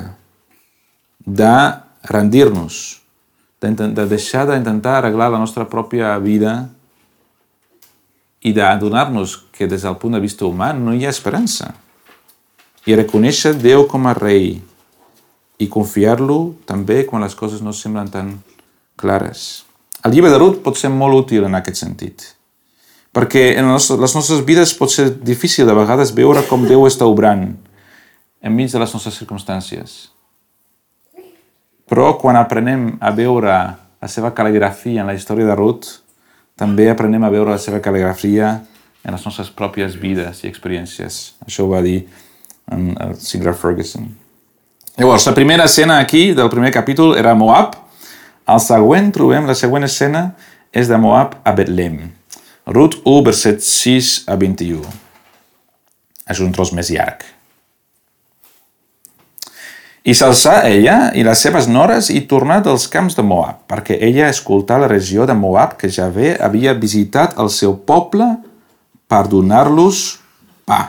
de 1.25 1.55
rendir-nos, 2.13 3.01
de 3.65 4.05
deixar 4.05 4.45
d'intentar 4.51 4.99
arreglar 4.99 5.31
la 5.33 5.41
nostra 5.41 5.65
pròpia 5.65 6.13
vida 6.21 6.53
i 8.45 8.53
d'adonar-nos 8.53 9.39
que 9.57 9.65
des 9.65 9.89
del 9.89 9.97
punt 9.97 10.13
de 10.13 10.21
vista 10.21 10.45
humà 10.45 10.75
no 10.77 10.93
hi 10.93 11.09
ha 11.09 11.17
esperança. 11.17 11.73
I 12.85 13.01
reconèixer 13.01 13.57
Déu 13.57 13.89
com 13.89 14.05
a 14.05 14.13
rei 14.13 14.61
i 15.59 15.69
confiar-lo 15.71 16.55
també 16.67 17.05
quan 17.07 17.23
les 17.23 17.35
coses 17.39 17.63
no 17.63 17.73
semblen 17.73 18.11
tan 18.11 18.33
clares. 18.97 19.65
El 20.05 20.13
llibre 20.13 20.33
de 20.33 20.39
Ruth 20.41 20.63
pot 20.65 20.79
ser 20.79 20.91
molt 20.93 21.17
útil 21.25 21.47
en 21.47 21.55
aquest 21.57 21.81
sentit, 21.81 22.25
perquè 23.15 23.55
en 23.61 23.71
les 23.73 23.91
nostres 24.17 24.43
vides 24.45 24.75
pot 24.77 24.93
ser 24.93 25.11
difícil 25.23 25.67
de 25.67 25.77
vegades 25.77 26.13
veure 26.17 26.43
com 26.49 26.67
Déu 26.69 26.85
està 26.89 27.07
obrant 27.09 27.53
enmig 28.45 28.73
de 28.73 28.83
les 28.83 28.93
nostres 28.93 29.17
circumstàncies. 29.17 29.95
Però 31.89 32.15
quan 32.21 32.37
aprenem 32.37 32.95
a 33.01 33.13
veure 33.17 33.55
la 34.05 34.09
seva 34.09 34.35
cal·ligrafia 34.37 35.01
en 35.01 35.09
la 35.09 35.17
història 35.17 35.49
de 35.49 35.57
Ruth, 35.57 36.01
també 36.57 36.91
aprenem 36.91 37.25
a 37.25 37.33
veure 37.33 37.55
la 37.55 37.61
seva 37.61 37.81
cal·ligrafia 37.81 38.51
en 39.05 39.17
les 39.17 39.25
nostres 39.25 39.51
pròpies 39.53 39.97
vides 40.01 40.45
i 40.45 40.51
experiències. 40.51 41.35
Això 41.45 41.65
ho 41.65 41.73
va 41.73 41.83
dir 41.85 42.03
en 42.73 42.93
Sigler 43.21 43.57
Ferguson. 43.57 44.11
Llavors, 44.97 45.27
la 45.27 45.35
primera 45.35 45.65
escena 45.65 45.99
aquí 45.99 46.35
del 46.35 46.49
primer 46.49 46.71
capítol 46.71 47.17
era 47.19 47.35
Moab. 47.35 47.73
Al 48.47 48.61
següent 48.63 49.09
trobem, 49.11 49.49
la 49.49 49.57
següent 49.59 49.83
escena 49.89 50.29
és 50.71 50.87
de 50.87 50.99
Moab 51.03 51.35
a 51.43 51.51
Betlem. 51.51 51.97
Ruth 52.71 53.01
1, 53.03 53.25
verset 53.27 53.59
6 53.67 54.13
a 54.31 54.37
21. 54.39 54.87
És 56.31 56.39
un 56.39 56.55
tros 56.55 56.71
més 56.79 56.93
llarg. 56.95 57.27
I 60.07 60.15
s'alçà 60.15 60.61
ella 60.71 61.11
i 61.19 61.27
les 61.27 61.43
seves 61.43 61.67
nores 61.67 62.13
i 62.15 62.23
tornà 62.31 62.61
dels 62.63 62.87
camps 62.93 63.19
de 63.19 63.27
Moab, 63.27 63.65
perquè 63.67 63.99
ella 63.99 64.31
escoltà 64.31 64.79
la 64.79 64.87
regió 64.87 65.27
de 65.27 65.35
Moab 65.35 65.75
que 65.81 65.91
Javé 65.91 66.37
havia 66.39 66.79
visitat 66.79 67.35
el 67.43 67.51
seu 67.51 67.75
poble 67.75 68.37
per 69.11 69.25
donar-los 69.27 70.21
pa. 70.69 70.85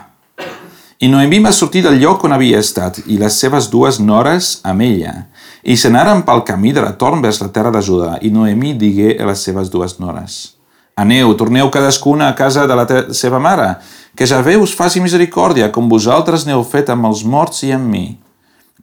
I 0.98 1.10
Noemí 1.12 1.42
va 1.44 1.52
sortir 1.52 1.82
del 1.84 1.98
lloc 2.00 2.24
on 2.24 2.32
havia 2.32 2.60
estat, 2.62 3.02
i 3.06 3.18
les 3.20 3.36
seves 3.36 3.70
dues 3.72 4.00
nores 4.00 4.60
amb 4.64 4.84
ella, 4.86 5.14
i 5.62 5.76
s'anaren 5.76 6.22
pel 6.24 6.44
camí 6.48 6.72
de 6.72 6.84
retorn 6.84 7.20
vers 7.20 7.42
la 7.42 7.50
terra 7.52 7.72
de 7.74 7.82
Judà, 7.84 8.16
i 8.24 8.32
Noemí 8.32 8.72
digué 8.80 9.16
a 9.20 9.28
les 9.28 9.42
seves 9.44 9.68
dues 9.72 9.98
nores, 10.00 10.56
Aneu, 10.96 11.34
torneu 11.36 11.68
cadascuna 11.68 12.30
a 12.30 12.34
casa 12.34 12.64
de 12.66 12.76
la 12.78 12.86
seva 13.12 13.38
mare, 13.38 13.74
que 14.16 14.24
Javé 14.24 14.56
us 14.56 14.72
faci 14.72 15.02
misericòrdia, 15.04 15.68
com 15.68 15.90
vosaltres 15.92 16.46
n'heu 16.48 16.64
fet 16.64 16.88
amb 16.88 17.04
els 17.10 17.20
morts 17.24 17.66
i 17.68 17.74
amb 17.76 17.92
mi 17.92 18.06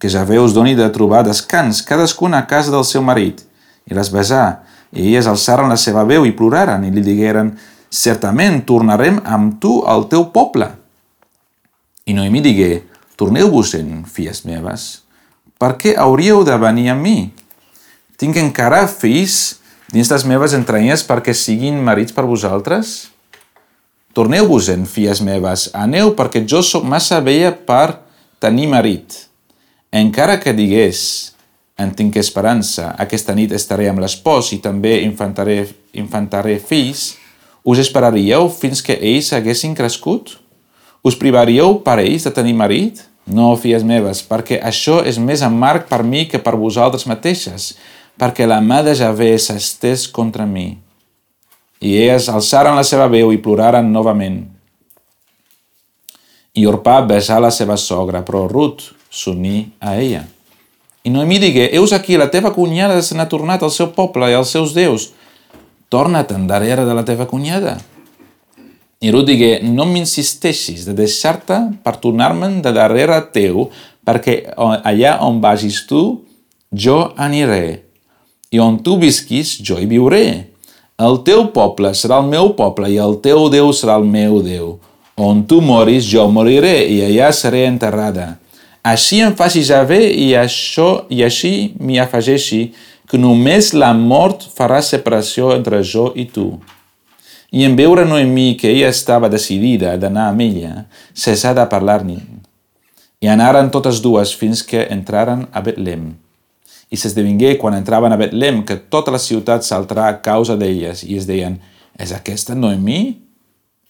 que 0.04 0.10
Javé 0.10 0.36
us 0.36 0.52
doni 0.52 0.76
de 0.76 0.90
trobar 0.92 1.24
descans, 1.24 1.82
cadascuna 1.82 2.42
a 2.42 2.48
casa 2.48 2.74
del 2.74 2.84
seu 2.84 3.00
marit. 3.02 3.38
I 3.88 3.96
les 3.96 4.10
besà, 4.12 4.60
i 4.92 5.06
elles 5.06 5.30
alçaren 5.32 5.72
la 5.72 5.78
seva 5.80 6.04
veu 6.04 6.26
i 6.28 6.34
ploraren, 6.36 6.84
i 6.84 6.92
li 6.92 7.00
digueren, 7.06 7.54
certament 7.88 8.66
tornarem 8.68 9.22
amb 9.24 9.62
tu 9.64 9.78
al 9.88 10.10
teu 10.12 10.26
poble. 10.36 10.68
I 12.04 12.14
Noemí 12.18 12.42
digué, 12.44 12.84
torneu-vos-en, 13.16 14.02
filles 14.12 14.42
meves, 14.44 15.04
per 15.56 15.78
què 15.80 15.94
hauríeu 15.96 16.42
de 16.44 16.58
venir 16.60 16.90
a 16.92 16.96
mi? 17.00 17.32
Tinc 18.20 18.36
encara 18.42 18.82
fills 18.92 19.62
dins 19.94 20.12
les 20.12 20.26
meves 20.28 20.52
entranyes 20.58 21.06
perquè 21.08 21.32
siguin 21.32 21.80
marits 21.80 22.12
per 22.12 22.26
vosaltres? 22.28 23.14
Torneu-vos-en, 24.12 24.84
filles 24.84 25.24
meves, 25.24 25.70
aneu 25.72 26.12
perquè 26.18 26.44
jo 26.44 26.60
sóc 26.60 26.84
massa 26.84 27.22
vella 27.24 27.54
per 27.56 28.02
tenir 28.44 28.68
marit. 28.68 29.24
Encara 29.96 30.36
que 30.44 30.52
digués, 30.52 31.32
en 31.80 31.96
tinc 31.96 32.20
esperança, 32.20 32.92
aquesta 33.00 33.32
nit 33.32 33.56
estaré 33.56 33.88
amb 33.88 34.04
l'espòs 34.04 34.52
i 34.52 34.60
també 34.60 35.00
infantaré, 35.08 35.62
infantaré 35.96 36.60
fills, 36.60 37.14
us 37.64 37.80
esperaríeu 37.80 38.52
fins 38.52 38.84
que 38.84 39.00
ells 39.00 39.32
haguessin 39.32 39.80
crescut? 39.80 40.43
Us 41.04 41.18
privaríeu 41.20 41.82
per 41.84 41.98
ells 42.00 42.24
de 42.24 42.32
tenir 42.32 42.54
marit? 42.56 43.02
No, 43.28 43.54
filles 43.60 43.84
meves, 43.84 44.22
perquè 44.24 44.62
això 44.64 45.02
és 45.04 45.20
més 45.20 45.44
amarg 45.44 45.90
per 45.90 46.02
mi 46.04 46.26
que 46.32 46.40
per 46.40 46.56
vosaltres 46.60 47.04
mateixes, 47.08 47.74
perquè 48.20 48.48
la 48.48 48.62
mà 48.64 48.82
de 48.84 48.96
Javé 48.96 49.34
s'estès 49.40 50.08
contra 50.08 50.48
mi. 50.48 50.78
I 51.84 51.96
elles 52.00 52.30
alçaren 52.32 52.76
la 52.80 52.88
seva 52.88 53.10
veu 53.12 53.32
i 53.36 53.40
ploraren 53.44 53.92
novament. 53.92 54.46
I 56.56 56.68
Orpà 56.70 57.02
besà 57.08 57.40
la 57.42 57.52
seva 57.52 57.76
sogra, 57.76 58.22
però 58.24 58.46
Ruth 58.48 58.94
s'unir 59.10 59.74
a 59.80 59.98
ella. 60.00 60.24
I 61.04 61.12
Noemí 61.12 61.40
digué, 61.42 61.68
eus 61.76 61.92
aquí, 61.92 62.16
la 62.16 62.30
teva 62.32 62.54
cunyada 62.56 63.02
se 63.04 63.16
n'ha 63.18 63.28
tornat 63.28 63.64
al 63.64 63.72
seu 63.76 63.92
poble 63.92 64.30
i 64.32 64.38
als 64.38 64.54
seus 64.56 64.72
déus. 64.76 65.10
Torna-te'n 65.92 66.48
darrere 66.48 66.86
de 66.88 66.96
la 66.96 67.04
teva 67.04 67.28
cunyada. 67.28 67.82
I 69.04 69.12
Ruth 69.12 69.28
digué, 69.28 69.58
no 69.68 69.84
m'insisteixis 69.84 70.86
de 70.88 70.94
deixar-te 70.96 71.58
per 71.84 71.98
tornar-me'n 72.00 72.62
de 72.64 72.72
darrere 72.72 73.18
teu, 73.36 73.66
perquè 74.08 74.38
allà 74.56 75.18
on 75.26 75.42
vagis 75.44 75.82
tu, 75.90 76.22
jo 76.72 77.00
aniré. 77.20 77.84
I 78.56 78.62
on 78.64 78.78
tu 78.86 78.96
visquis, 79.02 79.58
jo 79.60 79.76
hi 79.82 79.90
viuré. 79.92 80.54
El 81.04 81.20
teu 81.28 81.50
poble 81.52 81.92
serà 82.00 82.22
el 82.24 82.30
meu 82.32 82.54
poble 82.56 82.88
i 82.94 83.00
el 83.02 83.18
teu 83.26 83.50
Déu 83.52 83.74
serà 83.76 83.98
el 84.00 84.08
meu 84.08 84.40
Déu. 84.46 84.78
On 85.20 85.42
tu 85.44 85.60
moris, 85.62 86.06
jo 86.08 86.24
moriré 86.32 86.86
i 86.88 87.02
allà 87.04 87.34
seré 87.36 87.66
enterrada. 87.68 88.38
Així 88.84 89.20
em 89.26 89.36
faci 89.36 89.66
Javé 89.68 90.00
i, 90.12 90.32
això, 90.40 91.10
i 91.12 91.26
així 91.28 91.74
m'hi 91.80 92.00
afegeixi 92.00 92.70
que 93.10 93.20
només 93.20 93.74
la 93.76 93.92
mort 93.94 94.48
farà 94.56 94.80
separació 94.80 95.52
entre 95.58 95.84
jo 95.84 96.14
i 96.16 96.26
tu. 96.32 96.54
I 97.54 97.68
en 97.68 97.76
veure 97.78 98.02
Noemí 98.10 98.56
que 98.58 98.72
ella 98.72 98.88
estava 98.90 99.30
decidida 99.30 99.92
d'anar 100.02 100.32
amb 100.32 100.42
ella, 100.42 100.88
cessà 101.14 101.52
de 101.54 101.62
parlar-ne. 101.70 102.16
I 103.22 103.30
anaren 103.30 103.70
totes 103.70 104.00
dues 104.02 104.32
fins 104.34 104.64
que 104.66 104.88
entraren 104.96 105.44
a 105.54 105.62
Betlem. 105.62 106.08
I 106.90 106.98
s'esdevingué 106.98 107.52
quan 107.62 107.78
entraven 107.78 108.16
a 108.16 108.18
Betlem 108.18 108.64
que 108.66 108.80
tota 108.90 109.14
la 109.14 109.22
ciutat 109.22 109.62
saltarà 109.68 110.08
a 110.10 110.16
causa 110.26 110.56
d'elles 110.58 111.04
i 111.06 111.20
es 111.20 111.28
deien, 111.30 111.60
és 111.94 112.16
aquesta 112.18 112.58
Noemí? 112.58 113.22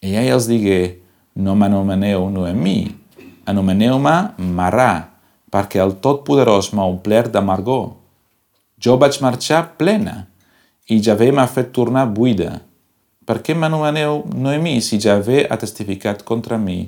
Ella 0.04 0.26
els 0.36 0.50
digué, 0.52 1.00
no 1.40 1.56
m'anomeneu 1.56 2.28
Noemí, 2.36 2.92
anomeneu-me 3.48 4.18
Marà, 4.60 4.92
perquè 5.48 5.80
el 5.80 5.96
Totpoderós 6.04 6.74
m'ha 6.76 6.90
omplert 6.92 7.32
d'amargor. 7.32 7.94
Jo 8.76 9.00
vaig 9.00 9.24
marxar 9.24 9.64
plena, 9.80 10.26
i 10.92 11.00
Javé 11.00 11.32
m'ha 11.32 11.48
fet 11.48 11.72
tornar 11.72 12.10
buida. 12.12 12.60
Per 13.24 13.40
què 13.40 13.56
m'anomeneu 13.56 14.24
Noemí 14.36 14.80
si 14.84 15.00
Javé 15.00 15.46
ha 15.48 15.58
testificat 15.60 16.24
contra 16.28 16.60
mi 16.60 16.82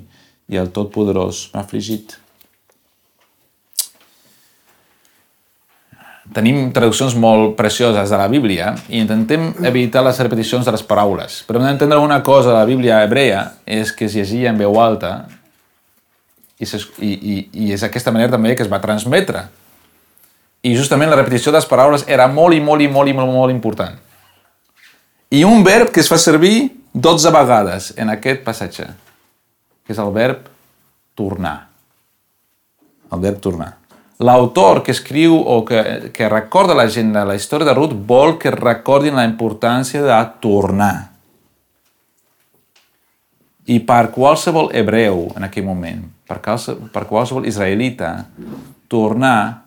i 0.52 0.60
el 0.60 0.68
Totpoderós 0.74 1.48
m'ha 1.54 1.64
afligit? 1.64 2.18
Tenim 6.36 6.72
traduccions 6.74 7.14
molt 7.16 7.54
precioses 7.56 8.10
de 8.10 8.18
la 8.18 8.26
Bíblia 8.28 8.74
i 8.90 8.98
intentem 8.98 9.52
evitar 9.64 10.02
les 10.04 10.18
repeticions 10.20 10.66
de 10.66 10.74
les 10.74 10.82
paraules. 10.84 11.38
Però 11.46 11.60
hem 11.60 11.68
d'entendre 11.70 12.02
una 12.02 12.18
cosa 12.26 12.50
de 12.50 12.58
la 12.58 12.66
Bíblia 12.68 13.02
hebrea 13.04 13.44
és 13.64 13.92
que 13.94 14.08
es 14.10 14.16
llegia 14.18 14.50
en 14.50 14.58
veu 14.60 14.76
alta 14.82 15.14
i, 16.58 16.66
i, 16.66 17.12
i, 17.12 17.36
i 17.52 17.70
és 17.72 17.84
aquesta 17.86 18.12
manera 18.12 18.34
també 18.34 18.56
que 18.56 18.66
es 18.66 18.72
va 18.72 18.82
transmetre. 18.82 19.46
I 20.66 20.74
justament 20.74 21.12
la 21.12 21.20
repetició 21.20 21.52
de 21.54 21.60
les 21.60 21.70
paraules 21.70 22.04
era 22.10 22.26
molt 22.28 22.56
i 22.56 22.60
molt 22.60 22.82
i 22.82 22.90
molt 22.90 23.08
i 23.08 23.14
molt, 23.16 23.32
molt 23.32 23.54
important. 23.54 23.96
I 25.30 25.42
un 25.44 25.64
verb 25.66 25.90
que 25.90 26.00
es 26.00 26.10
fa 26.10 26.18
servir 26.18 26.70
12 26.92 27.32
vegades 27.34 27.90
en 27.98 28.12
aquest 28.12 28.44
passatge, 28.46 28.86
que 29.84 29.94
és 29.94 29.98
el 30.02 30.12
verb 30.14 30.46
tornar. 31.18 31.58
El 33.10 33.20
verb 33.22 33.42
tornar. 33.42 33.74
l'autor 34.18 34.82
que 34.82 34.92
escriu 34.92 35.36
o 35.36 35.64
que, 35.64 36.10
que 36.12 36.28
recorda 36.28 36.74
la 36.74 36.88
gent 36.88 37.12
de 37.12 37.24
la 37.24 37.36
història 37.36 37.68
de 37.68 37.74
Ruth 37.76 37.92
vol 38.08 38.38
que 38.40 38.50
recordin 38.50 39.16
la 39.16 39.26
importància 39.28 40.00
de 40.02 40.16
tornar. 40.40 41.12
I 43.66 43.80
per 43.84 44.12
qualsevol 44.14 44.70
hebreu 44.72 45.26
en 45.36 45.44
aquell 45.44 45.66
moment, 45.66 46.04
per, 46.26 46.38
qualsevol, 46.40 46.88
per 46.94 47.04
qualsevol 47.10 47.48
israelita, 47.50 48.30
tornar 48.88 49.66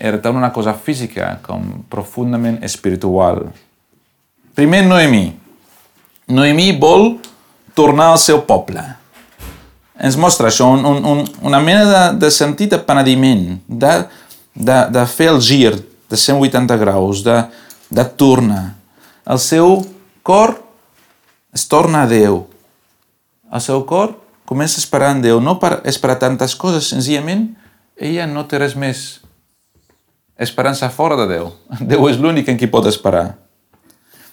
era 0.00 0.18
tant 0.18 0.34
una 0.34 0.50
cosa 0.50 0.74
física 0.74 1.36
com 1.44 1.84
profundament 1.90 2.58
espiritual. 2.66 3.44
Primer, 4.54 4.84
Noemí. 4.86 5.34
Noemí 6.30 6.70
vol 6.78 7.18
tornar 7.74 8.12
al 8.12 8.20
seu 8.22 8.44
poble. 8.46 8.84
Ens 9.98 10.14
mostra 10.18 10.48
això, 10.50 10.68
un, 10.70 10.84
un, 10.86 11.24
una 11.42 11.60
mena 11.62 11.84
de, 11.88 12.02
de 12.22 12.30
sentit 12.30 12.70
de 12.70 12.78
penediment, 12.78 13.58
de, 13.66 13.94
de, 14.54 14.78
de 14.94 15.04
fer 15.10 15.28
el 15.32 15.42
gir 15.42 15.74
de 16.10 16.16
180 16.16 16.78
graus, 16.78 17.24
de, 17.26 17.40
de 17.90 18.04
tornar. 18.18 18.76
El 19.26 19.42
seu 19.42 19.80
cor 20.22 20.56
es 21.54 21.66
torna 21.66 22.04
a 22.04 22.10
Déu. 22.10 22.44
El 23.50 23.62
seu 23.62 23.82
cor 23.86 24.14
comença 24.46 24.78
a 24.78 24.84
esperar 24.84 25.12
en 25.14 25.22
Déu, 25.24 25.42
no 25.42 25.58
per 25.58 25.80
esperar 25.82 26.20
tantes 26.22 26.54
coses, 26.54 26.90
senzillament 26.94 27.48
ella 27.94 28.26
no 28.26 28.42
té 28.50 28.58
res 28.58 28.74
més 28.74 29.04
esperança 30.38 30.90
fora 30.90 31.18
de 31.18 31.28
Déu. 31.30 31.50
Déu 31.90 32.06
és 32.10 32.18
l'únic 32.18 32.50
en 32.50 32.58
qui 32.58 32.70
pot 32.70 32.86
esperar. 32.90 33.32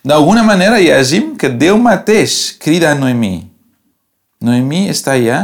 D'alguna 0.01 0.41
manera 0.41 0.79
llegim 0.81 1.35
que 1.37 1.49
Déu 1.49 1.77
mateix 1.77 2.57
crida 2.57 2.89
a 2.91 2.97
Noemí. 2.97 3.45
Noemí 4.41 4.87
està 4.89 5.13
allà, 5.13 5.41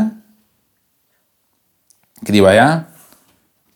allà, 2.26 2.70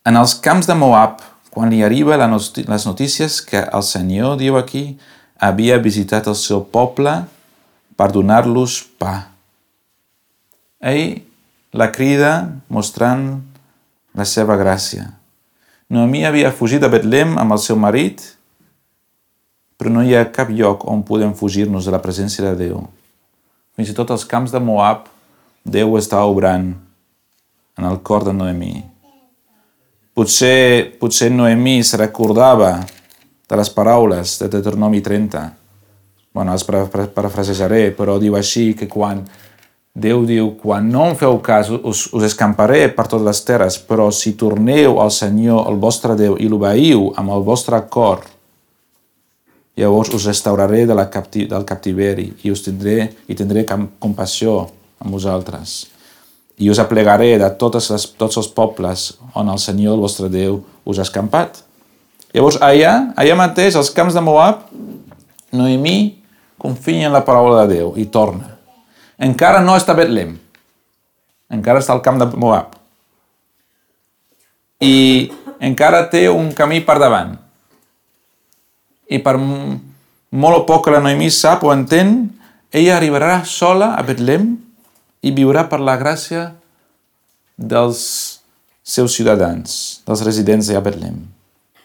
en 0.10 0.18
els 0.18 0.34
camps 0.42 0.66
de 0.66 0.74
Moab, 0.74 1.22
quan 1.54 1.70
li 1.70 1.84
arriba 1.86 2.18
les 2.18 2.88
notícies 2.90 3.38
que 3.46 3.62
el 3.62 3.86
Senyor, 3.86 4.40
diu 4.42 4.58
aquí, 4.58 4.98
havia 5.38 5.78
visitat 5.78 6.26
el 6.26 6.38
seu 6.40 6.66
poble 6.66 7.14
per 7.94 8.10
donar-los 8.10 8.82
pa. 8.98 9.30
Ell 10.82 11.22
la 11.78 11.92
crida 11.94 12.58
mostrant 12.74 13.44
la 14.18 14.26
seva 14.26 14.58
gràcia. 14.58 15.12
Noemí 15.94 16.26
havia 16.26 16.50
fugit 16.50 16.82
a 16.82 16.90
Betlem 16.90 17.38
amb 17.38 17.54
el 17.54 17.62
seu 17.62 17.78
marit 17.78 18.24
però 19.82 19.90
no 19.90 20.04
hi 20.06 20.12
ha 20.14 20.28
cap 20.30 20.52
lloc 20.54 20.84
on 20.86 21.00
podem 21.02 21.32
fugir-nos 21.34 21.88
de 21.88 21.92
la 21.96 22.00
presència 22.04 22.52
de 22.52 22.68
Déu. 22.68 22.84
Fins 23.74 23.90
i 23.90 23.96
tot 23.98 24.12
els 24.14 24.28
camps 24.30 24.52
de 24.54 24.60
Moab, 24.62 25.08
Déu 25.66 25.96
està 25.98 26.20
obrant 26.30 26.68
en 27.80 27.86
el 27.90 27.96
cor 28.06 28.22
de 28.28 28.30
Noemí. 28.30 28.76
Potser, 30.14 31.00
potser 31.02 31.32
Noemí 31.34 31.80
se 31.82 31.98
recordava 31.98 32.76
de 33.50 33.58
les 33.58 33.72
paraules 33.74 34.36
de 34.44 34.50
Deuteronomi 34.54 35.02
30. 35.02 35.42
bueno, 36.32 36.54
les 36.54 36.64
parafrasejaré, 36.64 37.90
però 37.98 38.20
diu 38.20 38.36
així 38.38 38.76
que 38.78 38.88
quan 38.88 39.26
Déu 39.96 40.28
diu, 40.28 40.52
quan 40.62 40.86
no 40.92 41.08
em 41.10 41.16
feu 41.18 41.40
cas, 41.42 41.72
us, 41.72 42.06
us 42.14 42.24
escamparé 42.24 42.86
per 42.94 43.08
totes 43.08 43.26
les 43.26 43.42
terres, 43.44 43.80
però 43.82 44.12
si 44.12 44.38
torneu 44.38 45.02
al 45.02 45.10
Senyor, 45.12 45.66
el 45.68 45.82
vostre 45.82 46.16
Déu, 46.16 46.38
i 46.38 46.48
l'obeiu 46.48 47.10
amb 47.18 47.34
el 47.34 47.42
vostre 47.44 47.82
cor, 47.90 48.22
Llavors 49.80 50.12
us 50.13 50.25
restauraré 50.28 50.86
de 50.86 50.96
la 50.96 51.08
capti 51.10 51.46
del 51.48 51.63
captiveri 51.66 52.28
i 52.44 52.51
us 52.51 52.63
tindré, 52.66 53.08
i 53.32 53.36
tindré 53.40 53.63
compassió 53.66 54.66
amb 55.00 55.16
vosaltres. 55.16 55.86
I 56.60 56.70
us 56.70 56.80
aplegaré 56.84 57.38
de 57.40 57.48
totes 57.58 57.88
les, 57.94 58.06
tots 58.20 58.38
els 58.38 58.50
pobles 58.51 59.13
on 59.34 59.50
el 59.50 59.62
Senyor, 59.63 59.96
el 59.96 60.04
vostre 60.04 60.28
Déu, 60.30 60.60
us 60.86 61.00
ha 61.00 61.08
escampat. 61.08 61.63
Llavors, 62.36 62.60
allà, 62.63 63.13
allà 63.16 63.38
mateix, 63.40 63.75
als 63.75 63.92
camps 63.96 64.16
de 64.16 64.24
Moab, 64.24 64.68
Noemí 65.56 66.22
confia 66.62 67.08
en 67.08 67.16
la 67.16 67.24
paraula 67.28 67.63
de 67.63 67.80
Déu 67.80 67.96
i 68.00 68.06
torna. 68.12 68.54
Encara 69.20 69.63
no 69.63 69.74
està 69.80 69.95
a 69.95 70.00
Betlem. 70.00 70.36
Encara 71.52 71.82
està 71.82 71.95
al 71.95 72.04
camp 72.04 72.19
de 72.19 72.28
Moab. 72.39 72.76
I 74.84 75.32
encara 75.63 76.06
té 76.12 76.28
un 76.30 76.52
camí 76.58 76.80
per 76.84 77.00
davant 77.00 77.38
i 79.12 79.19
per 79.19 79.36
molt 79.38 80.62
o 80.62 80.63
poc 80.67 80.86
que 80.86 80.93
la 80.93 81.02
Noemí 81.04 81.28
sap 81.34 81.65
o 81.67 81.74
entén, 81.76 82.32
ella 82.71 82.95
arribarà 82.95 83.41
sola 83.43 83.91
a 84.00 84.04
Betlem 84.08 84.54
i 85.21 85.34
viurà 85.36 85.65
per 85.69 85.82
la 85.84 85.97
gràcia 86.00 86.54
dels 87.60 88.02
seus 88.82 89.13
ciutadans, 89.17 90.02
dels 90.08 90.24
residents 90.26 90.71
de 90.71 90.80
Betlem. 90.82 91.19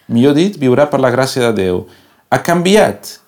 Millor 0.07 0.37
dit, 0.39 0.55
viurà 0.63 0.87
per 0.87 1.03
la 1.03 1.11
gràcia 1.11 1.49
de 1.49 1.65
Déu. 1.65 1.83
Ha 2.31 2.39
canviat. 2.47 3.19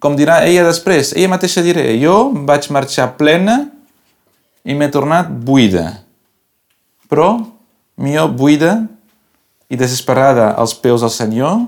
Com 0.00 0.14
dirà 0.16 0.40
ella 0.46 0.62
després, 0.64 1.10
ella 1.12 1.34
mateixa 1.34 1.64
diré, 1.66 1.90
jo 2.00 2.30
vaig 2.46 2.70
marxar 2.72 3.10
plena 3.18 3.64
i 4.64 4.76
m'he 4.78 4.88
tornat 4.94 5.28
buida. 5.28 6.00
Però, 7.10 7.34
millor 8.00 8.30
buida 8.38 8.78
i 9.68 9.76
desesperada 9.76 10.54
als 10.54 10.72
peus 10.78 11.02
del 11.02 11.12
Senyor 11.12 11.66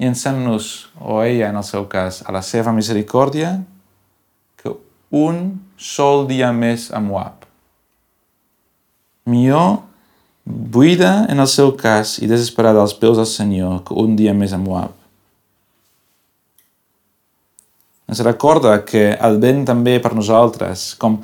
llançant-nos, 0.00 0.90
o 0.98 1.22
ella 1.22 1.50
en 1.50 1.60
el 1.60 1.66
seu 1.66 1.86
cas, 1.90 2.22
a 2.26 2.34
la 2.34 2.42
seva 2.42 2.72
misericòrdia, 2.74 3.56
que 4.60 4.74
un 5.14 5.60
sol 5.78 6.26
dia 6.30 6.50
més 6.52 6.90
a 6.90 7.00
Moab. 7.00 7.46
Millor 9.30 9.84
buida 10.44 11.24
en 11.32 11.40
el 11.40 11.48
seu 11.48 11.72
cas 11.76 12.18
i 12.20 12.28
desesperada 12.28 12.82
als 12.82 12.92
peus 12.94 13.16
del 13.16 13.28
Senyor 13.30 13.80
que 13.86 13.96
un 13.96 14.16
dia 14.16 14.34
més 14.36 14.52
a 14.52 14.60
Moab. 14.60 14.92
Ens 18.04 18.20
recorda 18.20 18.82
que 18.84 19.14
el 19.16 19.40
vent 19.40 19.64
també 19.64 19.96
per 20.02 20.12
nosaltres, 20.12 20.92
com, 21.00 21.16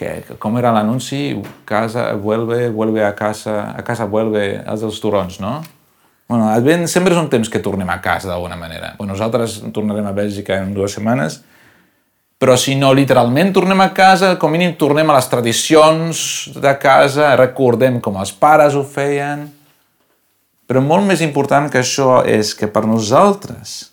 que, 0.00 0.22
com 0.40 0.56
era 0.56 0.72
l'anunci, 0.72 1.36
casa, 1.68 2.08
vuelve, 2.16 2.70
vuelve 2.72 3.04
a 3.04 3.12
casa, 3.14 3.74
a 3.76 3.84
casa 3.84 4.08
vuelve, 4.08 4.46
els 4.64 4.80
dels 4.80 5.00
turons, 5.02 5.36
no? 5.44 5.58
Bueno, 6.28 6.48
Advent 6.48 6.86
sempre 6.88 7.12
és 7.12 7.20
un 7.20 7.28
temps 7.32 7.48
que 7.50 7.60
tornem 7.60 7.88
a 7.92 8.00
casa 8.00 8.30
d'alguna 8.30 8.56
manera. 8.56 8.94
Bueno, 8.98 9.12
nosaltres 9.12 9.58
tornarem 9.74 10.06
a 10.08 10.14
Bèlgica 10.16 10.60
en 10.62 10.72
dues 10.74 10.94
setmanes, 10.96 11.42
però 12.42 12.56
si 12.58 12.74
no 12.74 12.90
literalment 12.96 13.52
tornem 13.54 13.80
a 13.84 13.92
casa, 13.94 14.34
com 14.34 14.50
a 14.50 14.56
mínim 14.56 14.72
tornem 14.78 15.10
a 15.10 15.18
les 15.18 15.28
tradicions 15.30 16.22
de 16.56 16.72
casa, 16.82 17.36
recordem 17.38 18.00
com 18.02 18.16
els 18.18 18.32
pares 18.34 18.74
ho 18.74 18.82
feien. 18.82 19.44
Però 20.66 20.82
molt 20.82 21.06
més 21.06 21.22
important 21.22 21.68
que 21.70 21.82
això 21.82 22.22
és 22.26 22.54
que 22.58 22.66
per 22.66 22.82
nosaltres 22.88 23.92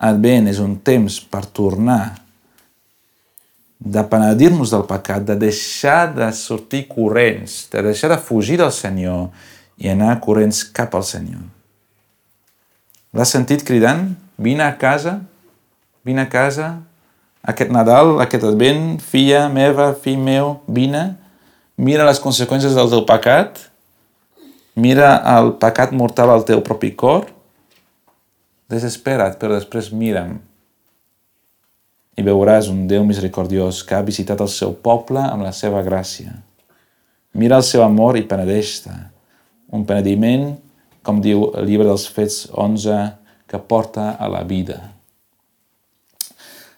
Advent 0.00 0.46
és 0.48 0.60
un 0.62 0.78
temps 0.80 1.18
per 1.28 1.42
tornar 1.44 2.14
de 3.80 4.02
penedir-nos 4.04 4.70
del 4.72 4.84
pecat, 4.88 5.24
de 5.24 5.36
deixar 5.40 6.12
de 6.14 6.28
sortir 6.36 6.86
corrents, 6.88 7.64
de 7.72 7.82
deixar 7.84 8.12
de 8.12 8.18
fugir 8.20 8.58
del 8.60 8.72
Senyor 8.72 9.28
i 9.80 9.88
anar 9.92 10.18
corrents 10.20 10.62
cap 10.76 10.94
al 10.94 11.04
Senyor. 11.08 11.42
L'has 13.16 13.32
sentit 13.34 13.64
cridant? 13.66 14.10
Vine 14.40 14.64
a 14.64 14.74
casa, 14.80 15.18
vine 16.06 16.24
a 16.24 16.30
casa, 16.30 16.72
aquest 17.42 17.72
Nadal, 17.72 18.18
aquest 18.22 18.44
advent, 18.48 19.00
filla 19.02 19.48
meva, 19.52 19.90
fill 19.94 20.20
meu, 20.20 20.58
vine, 20.68 21.10
mira 21.76 22.06
les 22.08 22.20
conseqüències 22.22 22.76
del 22.76 22.92
teu 22.92 23.04
pecat, 23.08 23.66
mira 24.76 25.16
el 25.36 25.54
pecat 25.60 25.92
mortal 25.92 26.32
al 26.32 26.46
teu 26.48 26.62
propi 26.64 26.94
cor, 26.96 27.26
desespera't, 28.70 29.36
però 29.40 29.58
després 29.58 29.90
mira'm 29.92 30.38
i 32.20 32.24
veuràs 32.26 32.68
un 32.70 32.84
Déu 32.90 33.04
misericordiós 33.06 33.82
que 33.86 33.96
ha 33.96 34.04
visitat 34.06 34.40
el 34.44 34.50
seu 34.52 34.74
poble 34.74 35.22
amb 35.22 35.44
la 35.46 35.52
seva 35.56 35.82
gràcia. 35.86 36.34
Mira 37.32 37.60
el 37.60 37.66
seu 37.66 37.84
amor 37.84 38.18
i 38.18 38.26
penedeix-te. 38.26 38.92
Un 39.72 39.86
penediment 39.86 40.52
com 41.02 41.20
diu 41.22 41.50
el 41.56 41.68
llibre 41.68 41.88
dels 41.88 42.06
Fets 42.12 42.46
11, 42.52 42.98
que 43.50 43.58
porta 43.58 44.12
a 44.14 44.28
la 44.30 44.42
vida. 44.46 44.78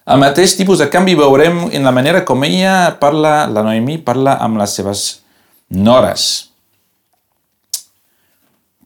El 0.02 0.18
mateix 0.18 0.56
tipus 0.58 0.80
de 0.82 0.88
canvi 0.90 1.14
veurem 1.14 1.68
en 1.70 1.84
la 1.86 1.92
manera 1.94 2.24
com 2.26 2.42
ella 2.42 2.96
parla, 2.98 3.46
la 3.46 3.62
Noemí 3.62 4.00
parla 4.02 4.34
amb 4.42 4.58
les 4.58 4.74
seves 4.74 5.02
nores. 5.70 6.48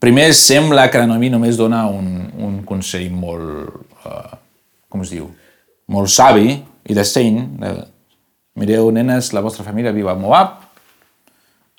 Primer 0.02 0.28
sembla 0.36 0.90
que 0.92 1.00
la 1.00 1.08
Noemí 1.08 1.30
només 1.32 1.56
dona 1.56 1.86
un, 1.88 2.28
un 2.36 2.60
consell 2.68 3.08
molt, 3.08 3.72
uh, 4.04 4.36
com 4.92 5.06
es 5.06 5.14
diu, 5.14 5.30
molt 5.88 6.12
savi 6.12 6.52
i 6.60 6.96
decent. 6.96 7.40
Mireu, 8.60 8.90
nenes, 8.92 9.32
la 9.32 9.44
vostra 9.44 9.64
família 9.64 9.96
viu 9.96 10.12
a 10.12 10.18
Moab, 10.20 10.60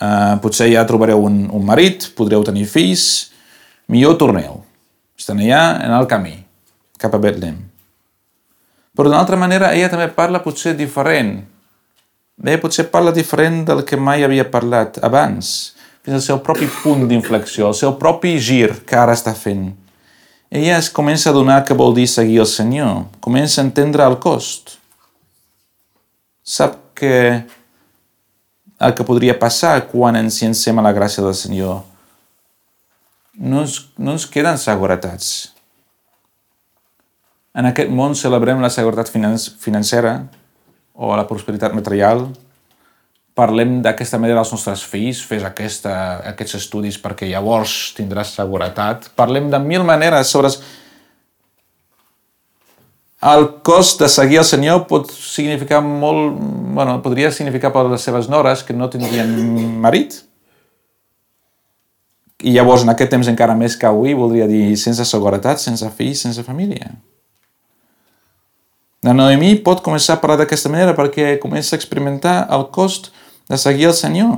uh, 0.01 0.33
potser 0.41 0.71
ja 0.73 0.85
trobareu 0.89 1.21
un, 1.29 1.43
un 1.53 1.65
marit, 1.65 2.09
podreu 2.17 2.41
tenir 2.45 2.65
fills, 2.69 3.35
millor 3.87 4.17
torneu. 4.19 4.61
Estan 5.17 5.39
allà 5.41 5.79
en 5.83 5.93
el 5.95 6.07
camí, 6.07 6.35
cap 7.01 7.15
a 7.15 7.21
Betlem. 7.21 7.57
Però 8.97 9.09
d'una 9.09 9.21
altra 9.21 9.37
manera, 9.39 9.73
ella 9.75 9.89
també 9.89 10.07
parla 10.13 10.43
potser 10.43 10.75
diferent. 10.77 11.39
Ella 12.43 12.61
potser 12.61 12.87
parla 12.91 13.13
diferent 13.13 13.63
del 13.65 13.83
que 13.85 13.97
mai 13.97 14.25
havia 14.25 14.49
parlat 14.51 15.01
abans. 15.03 15.73
fins 16.07 16.15
al 16.15 16.21
seu 16.23 16.37
propi 16.39 16.69
punt 16.71 17.01
d'inflexió, 17.03 17.67
el 17.67 17.75
seu 17.75 17.91
propi 17.99 18.37
gir 18.39 18.69
que 18.87 18.95
ara 18.95 19.11
està 19.11 19.33
fent. 19.35 19.73
Ella 20.47 20.77
es 20.77 20.87
comença 20.87 21.29
a 21.29 21.35
donar 21.35 21.65
que 21.67 21.75
vol 21.75 21.91
dir 21.97 22.05
seguir 22.07 22.37
el 22.39 22.47
Senyor, 22.47 23.09
comença 23.19 23.59
a 23.59 23.65
entendre 23.65 24.05
el 24.07 24.15
cost. 24.15 24.77
Sap 26.47 26.77
que 26.95 27.43
el 28.79 28.95
que 28.95 29.03
podria 29.03 29.35
passar 29.35 29.81
quan 29.91 30.15
ens 30.15 30.39
llancem 30.39 30.79
a 30.79 30.85
la 30.87 30.95
gràcia 30.95 31.25
del 31.25 31.35
Senyor 31.35 31.83
no 33.37 33.61
ens, 33.63 33.77
no 33.97 34.17
ens 34.17 34.25
queden 34.29 34.57
seguretats. 34.57 35.53
En 37.57 37.65
aquest 37.69 37.89
món 37.93 38.13
celebrem 38.17 38.59
la 38.61 38.69
seguretat 38.73 39.09
financera 39.09 40.17
o 40.93 41.13
la 41.17 41.25
prosperitat 41.29 41.73
material, 41.77 42.27
parlem 43.37 43.79
d'aquesta 43.85 44.17
manera 44.17 44.41
als 44.41 44.51
nostres 44.53 44.83
fills, 44.85 45.21
fes 45.25 45.45
aquesta, 45.45 45.93
aquests 46.33 46.57
estudis 46.57 46.97
perquè 47.01 47.29
llavors 47.29 47.93
tindràs 47.97 48.33
seguretat. 48.37 49.11
Parlem 49.17 49.51
de 49.53 49.61
mil 49.61 49.85
maneres 49.85 50.33
sobre... 50.33 50.53
El 53.27 53.47
cost 53.65 54.01
de 54.01 54.07
seguir 54.13 54.37
el 54.43 54.45
Senyor 54.45 54.83
pot 54.89 55.09
significar 55.09 55.81
molt... 55.81 56.37
Bueno, 56.77 56.99
podria 57.01 57.31
significar 57.33 57.71
per 57.73 57.87
les 57.89 58.05
seves 58.05 58.29
nores 58.29 58.61
que 58.65 58.75
no 58.77 58.89
tindrien 58.93 59.31
marit. 59.81 60.19
I 62.45 62.53
llavors, 62.53 62.83
en 62.85 62.93
aquest 62.93 63.09
temps 63.15 63.29
encara 63.31 63.55
més 63.57 63.75
que 63.79 63.87
avui, 63.89 64.13
voldria 64.13 64.45
dir 64.49 64.75
sense 64.77 65.05
seguretat, 65.09 65.61
sense 65.61 65.87
fills, 65.97 66.21
sense 66.21 66.43
família. 66.45 66.91
La 69.05 69.13
Noemí 69.13 69.55
pot 69.65 69.81
començar 69.85 70.17
a 70.17 70.21
parlar 70.21 70.41
d'aquesta 70.41 70.69
manera 70.69 70.93
perquè 70.97 71.37
comença 71.41 71.75
a 71.75 71.79
experimentar 71.79 72.37
el 72.53 72.67
cost 72.73 73.09
de 73.49 73.57
seguir 73.57 73.89
el 73.89 73.95
Senyor. 73.97 74.37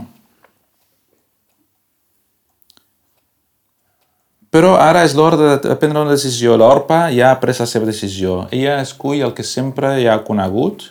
Però 4.49 4.73
ara 4.81 5.03
és 5.05 5.13
l'hora 5.13 5.57
de 5.61 5.75
prendre 5.77 6.01
una 6.01 6.15
decisió. 6.15 6.55
L'Orpa 6.57 7.07
ja 7.13 7.29
ha 7.29 7.39
pres 7.41 7.59
la 7.61 7.67
seva 7.69 7.85
decisió. 7.85 8.47
Ella 8.49 8.79
escull 8.81 9.21
el 9.21 9.35
que 9.37 9.45
sempre 9.45 9.93
ja 10.01 10.15
ha 10.15 10.23
conegut 10.25 10.87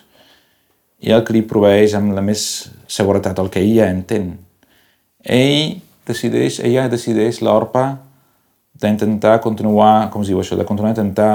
i 1.03 1.11
el 1.15 1.25
que 1.27 1.35
li 1.35 1.43
proveeix 1.47 1.95
amb 1.97 2.13
la 2.15 2.23
més 2.23 2.69
seguretat, 2.87 3.39
el 3.39 3.51
que 3.51 3.63
ella 3.63 3.89
entén. 3.91 4.33
Ell 5.23 5.79
decideix, 6.09 6.59
ella 6.65 6.89
decideix 6.91 7.39
l'Orpa 7.45 7.85
d'intentar 8.79 9.39
continuar, 9.43 10.09
com 10.11 10.23
es 10.23 10.31
diu 10.31 10.39
això, 10.41 10.57
de 10.57 10.65
continuar 10.67 10.93
a 10.93 10.97
intentar 10.97 11.33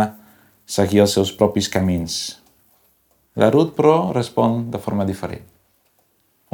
seguir 0.67 1.05
els 1.05 1.15
seus 1.17 1.33
propis 1.33 1.69
camins. 1.69 2.39
La 3.37 3.51
Ruth, 3.51 3.75
però, 3.77 4.13
respon 4.15 4.71
de 4.71 4.79
forma 4.79 5.05
diferent. 5.05 5.43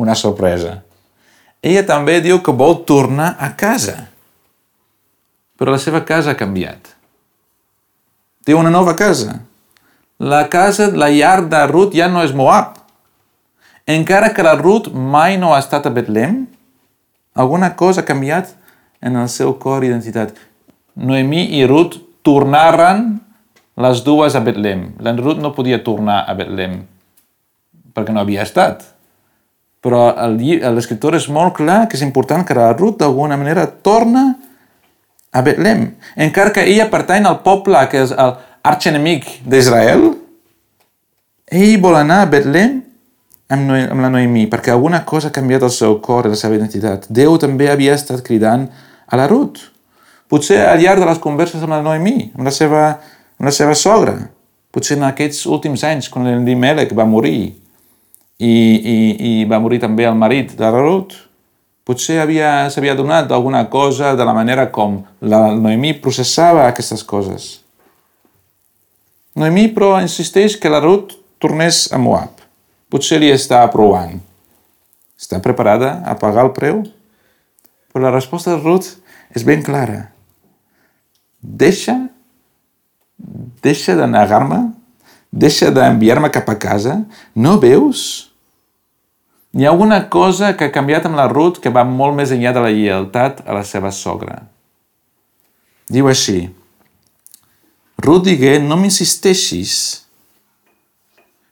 Una 0.00 0.16
sorpresa. 0.16 0.80
Ella 1.60 1.84
també 1.84 2.20
diu 2.24 2.40
que 2.40 2.54
vol 2.56 2.80
tornar 2.88 3.34
a 3.38 3.52
casa. 3.56 4.08
Però 5.60 5.74
la 5.74 5.80
seva 5.82 6.00
casa 6.08 6.32
ha 6.32 6.40
canviat. 6.40 6.94
Té 8.48 8.56
una 8.56 8.72
nova 8.72 8.96
casa. 8.96 9.42
La 10.20 10.46
casa, 10.52 10.88
la 10.88 11.10
llar 11.12 11.44
de 11.52 11.60
Ruth 11.68 11.96
ja 11.96 12.08
no 12.08 12.24
és 12.24 12.32
Moab. 12.36 12.78
Encara 13.84 14.32
que 14.32 14.44
la 14.44 14.56
Ruth 14.56 14.88
mai 14.92 15.36
no 15.40 15.52
ha 15.52 15.60
estat 15.60 15.86
a 15.86 15.92
Betlem, 15.92 16.46
alguna 17.40 17.74
cosa 17.76 18.02
ha 18.02 18.08
canviat 18.08 18.52
en 19.00 19.16
el 19.16 19.28
seu 19.32 19.56
cor 19.58 19.84
i 19.84 19.88
identitat. 19.88 20.36
Noemí 20.94 21.46
i 21.56 21.64
Ruth 21.66 21.96
tornaren 22.26 23.18
les 23.80 24.04
dues 24.04 24.36
a 24.36 24.42
Betlem. 24.44 24.90
L'Enrut 25.00 25.40
no 25.40 25.54
podia 25.56 25.80
tornar 25.84 26.22
a 26.28 26.36
Betlem 26.36 26.82
perquè 27.96 28.12
no 28.14 28.22
havia 28.22 28.44
estat. 28.44 28.84
Però 29.80 30.10
l'escriptor 30.76 31.16
és 31.16 31.26
molt 31.32 31.56
clar 31.56 31.86
que 31.88 31.96
és 31.96 32.04
important 32.04 32.44
que 32.44 32.56
la 32.56 32.74
Ruth 32.74 33.00
d'alguna 33.00 33.38
manera 33.40 33.64
torna 33.66 34.34
a 35.32 35.42
Betlem. 35.46 35.86
Encara 36.20 36.52
que 36.52 36.66
ella 36.68 36.90
pertany 36.92 37.24
al 37.24 37.40
poble 37.46 37.80
que 37.88 38.04
és 38.04 38.12
l'arxenemic 38.12 39.40
d'Israel, 39.48 40.10
ell 41.50 41.80
vol 41.80 41.96
anar 41.96 42.22
a 42.24 42.30
Betlem 42.30 42.80
amb, 43.50 43.66
no 43.68 43.76
amb 43.76 44.04
la 44.04 44.10
Noemí, 44.12 44.46
perquè 44.50 44.72
alguna 44.72 45.04
cosa 45.04 45.28
ha 45.28 45.36
canviat 45.36 45.66
el 45.66 45.74
seu 45.74 45.98
cor 46.00 46.26
i 46.26 46.32
la 46.32 46.38
seva 46.38 46.56
identitat. 46.56 47.08
Déu 47.10 47.36
també 47.42 47.68
havia 47.70 47.98
estat 47.98 48.22
cridant 48.26 48.68
a 49.06 49.18
la 49.20 49.28
Ruth. 49.30 49.68
Potser 50.30 50.60
al 50.62 50.80
llarg 50.80 51.02
de 51.02 51.08
les 51.10 51.18
converses 51.22 51.62
amb 51.62 51.74
la 51.74 51.82
Noemí, 51.82 52.30
amb 52.36 52.46
la 52.46 52.54
seva 52.54 52.84
amb 53.40 53.48
la 53.48 53.54
seva 53.56 53.74
sogra. 53.74 54.14
Potser 54.70 54.98
en 54.98 55.08
aquests 55.08 55.46
últims 55.48 55.82
anys, 55.88 56.10
quan 56.12 56.28
l'Elimelec 56.28 56.92
va 56.94 57.08
morir 57.08 57.38
i, 58.36 58.52
i, 58.52 58.98
i 59.16 59.32
va 59.48 59.58
morir 59.58 59.80
també 59.80 60.04
el 60.06 60.18
marit 60.18 60.52
de 60.58 60.68
la 60.68 60.84
Ruth, 60.84 61.16
potser 61.88 62.20
s'havia 62.20 62.94
donat 62.94 63.32
alguna 63.32 63.64
cosa 63.72 64.12
de 64.14 64.26
la 64.28 64.36
manera 64.36 64.68
com 64.70 65.00
la 65.20 65.48
Noemí 65.56 65.96
processava 66.04 66.68
aquestes 66.68 67.02
coses. 67.02 67.48
Noemí, 69.40 69.70
però, 69.72 69.94
insisteix 70.02 70.58
que 70.60 70.68
la 70.68 70.82
Ruth 70.84 71.16
tornés 71.40 71.88
a 71.94 71.98
Moab. 71.98 72.39
Potser 72.90 73.20
li 73.22 73.30
està 73.32 73.62
aprovant. 73.64 74.18
Està 75.20 75.38
preparada 75.44 76.00
a 76.04 76.16
pagar 76.18 76.48
el 76.48 76.54
preu? 76.56 76.80
Però 77.90 78.04
la 78.04 78.14
resposta 78.14 78.54
de 78.54 78.62
Ruth 78.62 78.96
és 79.36 79.44
ben 79.46 79.62
clara. 79.66 80.08
Deixa 81.40 81.96
deixa 83.62 83.94
de 83.96 84.06
negar-me, 84.06 84.70
deixa 85.30 85.70
d'enviar-me 85.70 86.30
cap 86.32 86.48
a 86.48 86.56
casa, 86.58 87.00
no 87.34 87.58
veus? 87.60 88.30
Hi 89.52 89.66
ha 89.66 89.72
alguna 89.72 90.04
cosa 90.08 90.52
que 90.56 90.68
ha 90.68 90.74
canviat 90.74 91.08
amb 91.08 91.18
la 91.18 91.28
Ruth 91.30 91.58
que 91.62 91.72
va 91.74 91.84
molt 91.84 92.16
més 92.16 92.32
enllà 92.34 92.54
de 92.54 92.62
la 92.62 92.70
lleialtat 92.70 93.42
a 93.46 93.56
la 93.56 93.64
seva 93.66 93.90
sogra. 93.94 94.44
Diu 95.90 96.06
així, 96.08 96.48
Ruth 98.00 98.24
digué, 98.24 98.58
no 98.62 98.78
m'insisteixis 98.78 99.74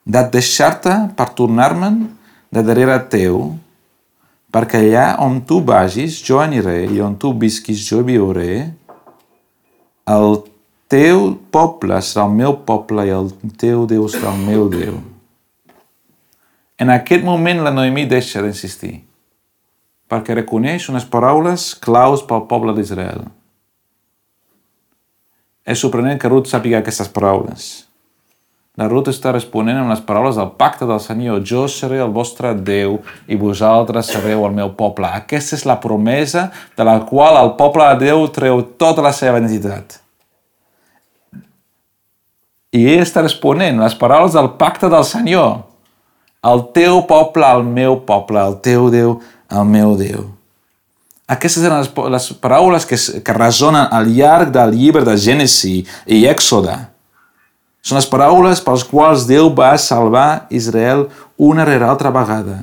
de 0.09 0.23
deixar-te 0.33 0.95
per 1.17 1.29
tornar-me'n 1.37 2.07
de 2.49 2.63
darrere 2.65 2.97
teu, 3.13 3.53
perquè 4.49 4.81
allà 4.81 5.09
on 5.21 5.43
tu 5.45 5.61
vagis 5.61 6.17
jo 6.25 6.41
aniré 6.41 6.87
i 6.89 7.03
on 7.05 7.19
tu 7.21 7.35
visquis 7.37 7.83
jo 7.85 8.01
viuré, 8.07 8.71
el 10.09 10.39
teu 10.89 11.35
poble 11.53 11.99
serà 12.01 12.25
el 12.25 12.37
meu 12.39 12.57
poble 12.65 13.05
i 13.05 13.13
el 13.13 13.29
teu 13.61 13.85
Déu 13.91 14.07
serà 14.09 14.33
el 14.33 14.47
meu 14.47 14.71
Déu. 14.73 14.97
En 16.81 16.89
aquest 16.95 17.27
moment 17.27 17.61
la 17.61 17.75
Noemí 17.75 18.07
deixa 18.09 18.41
d'insistir, 18.41 19.03
perquè 20.09 20.39
reconeix 20.39 20.89
unes 20.89 21.05
paraules 21.05 21.75
claus 21.85 22.25
pel 22.25 22.47
poble 22.49 22.73
d'Israel. 22.73 23.27
És 25.69 25.85
sorprenent 25.85 26.17
que 26.17 26.31
Ruth 26.33 26.49
sàpiga 26.49 26.81
aquestes 26.81 27.13
paraules. 27.13 27.88
La 28.79 28.87
Ruth 28.87 29.09
està 29.11 29.33
responent 29.35 29.81
amb 29.81 29.91
les 29.91 30.03
paraules 30.07 30.37
del 30.39 30.53
pacte 30.55 30.87
del 30.87 31.01
Senyor. 31.03 31.41
Jo 31.43 31.65
seré 31.67 31.99
el 31.99 32.13
vostre 32.15 32.53
Déu 32.55 33.01
i 33.27 33.35
vosaltres 33.35 34.13
sereu 34.13 34.45
el 34.47 34.53
meu 34.55 34.71
poble. 34.79 35.09
Aquesta 35.19 35.57
és 35.57 35.65
la 35.67 35.81
promesa 35.83 36.45
de 36.79 36.87
la 36.87 37.01
qual 37.09 37.41
el 37.41 37.57
poble 37.59 37.89
de 37.91 38.07
Déu 38.07 38.23
treu 38.31 38.63
tota 38.79 39.03
la 39.03 39.11
seva 39.17 39.41
identitat. 39.43 39.99
I 42.71 42.85
ell 42.93 43.03
està 43.03 43.25
responent 43.25 43.81
les 43.83 43.97
paraules 43.99 44.37
del 44.39 44.53
pacte 44.61 44.91
del 44.93 45.07
Senyor. 45.09 45.65
El 46.47 46.63
teu 46.77 47.01
poble, 47.09 47.49
el 47.49 47.65
meu 47.67 47.97
poble, 48.07 48.39
el 48.39 48.61
teu 48.63 48.93
Déu, 48.95 49.17
el 49.51 49.67
meu 49.67 49.97
Déu. 49.99 50.29
Aquestes 51.29 51.67
eren 51.67 51.83
les, 51.83 51.91
les 52.15 52.29
paraules 52.39 52.87
que, 52.87 53.01
que 53.27 53.37
resonen 53.37 53.91
al 53.91 54.07
llarg 54.15 54.55
del 54.55 54.71
llibre 54.79 55.03
de 55.05 55.17
Gènesi 55.19 55.81
i 56.07 56.23
Èxode. 56.31 56.77
Són 57.83 57.99
les 57.99 58.09
paraules 58.11 58.61
pels 58.65 58.85
quals 58.85 59.27
Déu 59.29 59.51
va 59.55 59.77
salvar 59.79 60.47
Israel 60.51 61.07
una 61.37 61.65
rere 61.69 61.87
altra 61.87 62.11
vegada. 62.15 62.61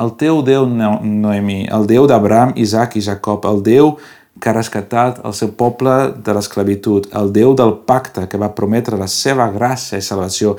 El 0.00 0.14
teu 0.16 0.40
Déu, 0.46 0.66
Noemi, 0.66 1.64
el 1.68 1.86
Déu 1.90 2.06
d'Abraham, 2.08 2.54
Isaac 2.56 2.96
i 2.96 3.04
Jacob, 3.04 3.44
el 3.46 3.62
Déu 3.66 3.94
que 4.40 4.50
ha 4.50 4.56
rescatat 4.56 5.18
el 5.26 5.34
seu 5.36 5.50
poble 5.52 5.94
de 6.24 6.34
l'esclavitud, 6.34 7.08
el 7.16 7.32
Déu 7.34 7.54
del 7.58 7.74
pacte 7.86 8.26
que 8.30 8.38
va 8.40 8.52
prometre 8.56 8.98
la 8.98 9.08
seva 9.10 9.50
gràcia 9.52 9.98
i 9.98 10.06
salvació. 10.06 10.56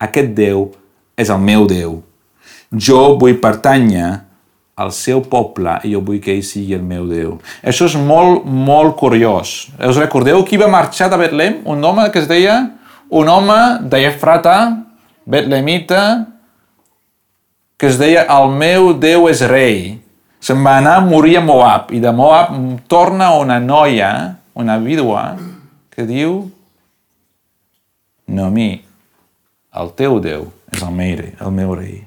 Aquest 0.00 0.32
Déu 0.38 0.70
és 1.18 1.28
el 1.28 1.42
meu 1.44 1.66
Déu. 1.68 1.98
Jo 2.70 3.16
vull 3.20 3.40
pertànyer 3.42 4.29
al 4.80 4.92
seu 4.96 5.20
poble 5.20 5.76
i 5.84 5.92
jo 5.94 6.00
vull 6.04 6.20
que 6.24 6.32
ell 6.34 6.44
sigui 6.46 6.74
el 6.76 6.84
meu 6.86 7.06
Déu. 7.10 7.36
Això 7.60 7.88
és 7.90 7.96
molt, 8.00 8.44
molt 8.44 8.96
curiós. 9.00 9.70
Us 9.76 10.00
recordeu 10.00 10.42
qui 10.48 10.60
va 10.60 10.70
marxar 10.72 11.10
de 11.12 11.20
Betlem? 11.20 11.60
Un 11.68 11.84
home 11.84 12.08
que 12.12 12.22
es 12.22 12.28
deia, 12.30 12.58
un 13.10 13.28
home 13.28 13.60
d'Efrata, 13.92 14.58
betlemita, 15.26 16.04
que 17.80 17.88
es 17.88 17.98
deia 18.00 18.26
el 18.28 18.52
meu 18.52 18.92
Déu 19.00 19.28
és 19.30 19.42
rei 19.48 20.00
se'n 20.40 20.62
va 20.64 20.78
anar 20.80 20.96
a 20.98 21.04
morir 21.04 21.36
a 21.38 21.44
Moab 21.44 21.92
i 21.92 22.00
de 22.00 22.12
Moab 22.16 22.54
torna 22.88 23.34
una 23.36 23.58
noia, 23.60 24.36
una 24.56 24.78
vídua, 24.80 25.36
que 25.92 26.06
diu 26.08 26.48
mi, 28.30 28.70
el 29.76 29.92
teu 29.98 30.18
Déu 30.22 30.48
és 30.72 30.82
el 30.86 30.94
meu, 30.94 31.24
el 31.44 31.52
meu 31.52 31.74
rei. 31.74 32.00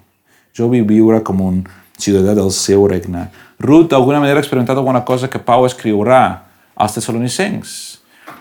Jo 0.55 0.69
vull 0.71 0.85
viure 0.87 1.21
com 1.25 1.41
un 1.43 1.63
ciutadà 1.97 2.33
del 2.37 2.51
seu 2.51 2.87
regne. 2.87 3.27
Ruth, 3.59 3.89
d'alguna 3.91 4.19
manera, 4.19 4.39
ha 4.39 4.43
experimentat 4.43 4.77
alguna 4.77 5.03
cosa 5.07 5.29
que 5.29 5.39
Pau 5.39 5.65
escriurà 5.67 6.23
als 6.75 6.97
tesalonicencs, 6.97 7.73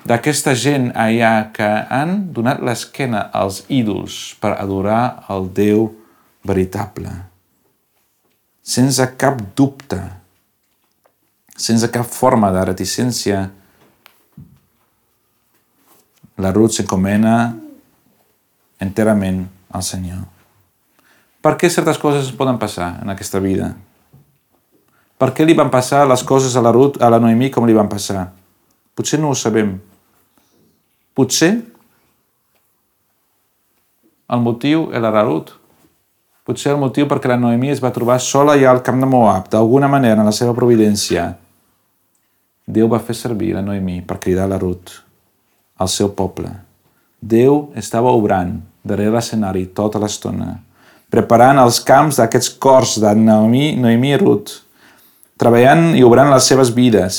d'aquesta 0.08 0.54
gent 0.58 0.90
allà 0.98 1.52
que 1.54 1.68
han 1.90 2.32
donat 2.34 2.62
l'esquena 2.64 3.28
als 3.30 3.62
ídols 3.68 4.34
per 4.42 4.56
adorar 4.56 5.24
el 5.30 5.46
Déu 5.54 5.90
veritable. 6.46 7.12
Sense 8.62 9.06
cap 9.18 9.40
dubte, 9.58 10.00
sense 11.56 11.90
cap 11.94 12.06
forma 12.08 12.50
de 12.54 12.64
reticència, 12.66 13.46
la 16.42 16.50
Ruth 16.50 16.78
s'encomena 16.78 17.36
enterament 18.82 19.44
al 19.70 19.82
Senyor. 19.86 20.31
Per 21.42 21.56
què 21.58 21.70
certes 21.70 21.98
coses 21.98 22.30
poden 22.38 22.60
passar 22.62 23.00
en 23.02 23.10
aquesta 23.10 23.40
vida? 23.42 23.72
Per 25.18 25.30
què 25.34 25.46
li 25.46 25.56
van 25.58 25.70
passar 25.70 26.04
les 26.06 26.22
coses 26.26 26.54
a 26.56 26.62
la 26.62 26.70
Ruth, 26.74 27.00
a 27.02 27.10
la 27.10 27.18
Noemí 27.22 27.50
com 27.50 27.66
li 27.66 27.74
van 27.74 27.90
passar? 27.90 28.28
Potser 28.94 29.18
no 29.18 29.32
ho 29.32 29.38
sabem. 29.38 29.74
Potser 31.14 31.52
el 34.32 34.40
motiu 34.40 34.88
era 34.94 35.10
la 35.12 35.22
Ruth. 35.26 35.52
Potser 36.46 36.72
el 36.72 36.80
motiu 36.80 37.06
perquè 37.10 37.30
la 37.30 37.38
Noemí 37.38 37.70
es 37.70 37.82
va 37.82 37.92
trobar 37.94 38.16
sola 38.22 38.56
ja 38.58 38.70
al 38.70 38.82
camp 38.82 39.02
de 39.02 39.06
Moab, 39.06 39.50
d'alguna 39.52 39.90
manera, 39.90 40.22
en 40.22 40.26
la 40.26 40.34
seva 40.34 40.54
providència. 40.56 41.28
Déu 42.66 42.88
va 42.88 43.02
fer 43.02 43.14
servir 43.18 43.52
la 43.54 43.62
Noemí 43.62 44.00
per 44.06 44.18
cridar 44.22 44.48
la 44.50 44.58
Ruth 44.62 44.94
al 45.78 45.90
seu 45.90 46.14
poble. 46.16 46.50
Déu 47.20 47.68
estava 47.78 48.14
obrant 48.16 48.56
darrere 48.82 49.12
l'escenari 49.14 49.68
tota 49.76 50.00
l'estona, 50.02 50.56
preparant 51.12 51.60
els 51.60 51.82
camps 51.84 52.18
d'aquests 52.22 52.54
cors 52.62 52.96
de 53.02 53.12
Noemí, 53.18 53.74
Noemí 53.76 54.14
i 54.14 54.20
Ruth, 54.20 54.62
treballant 55.40 55.92
i 55.98 56.04
obrant 56.06 56.32
les 56.32 56.48
seves 56.48 56.72
vides, 56.72 57.18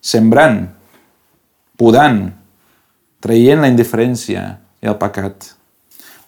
sembrant, 0.00 0.62
podant, 1.78 2.22
traient 3.20 3.60
la 3.60 3.68
indiferència 3.68 4.44
i 4.80 4.88
el 4.88 4.96
pecat. 5.00 5.52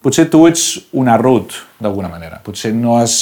Potser 0.05 0.27
tu 0.33 0.45
ets 0.49 0.67
una 0.97 1.17
Ruth, 1.21 1.57
d'alguna 1.81 2.11
manera. 2.13 2.41
Potser 2.45 2.73
no 2.77 2.99
has 2.99 3.17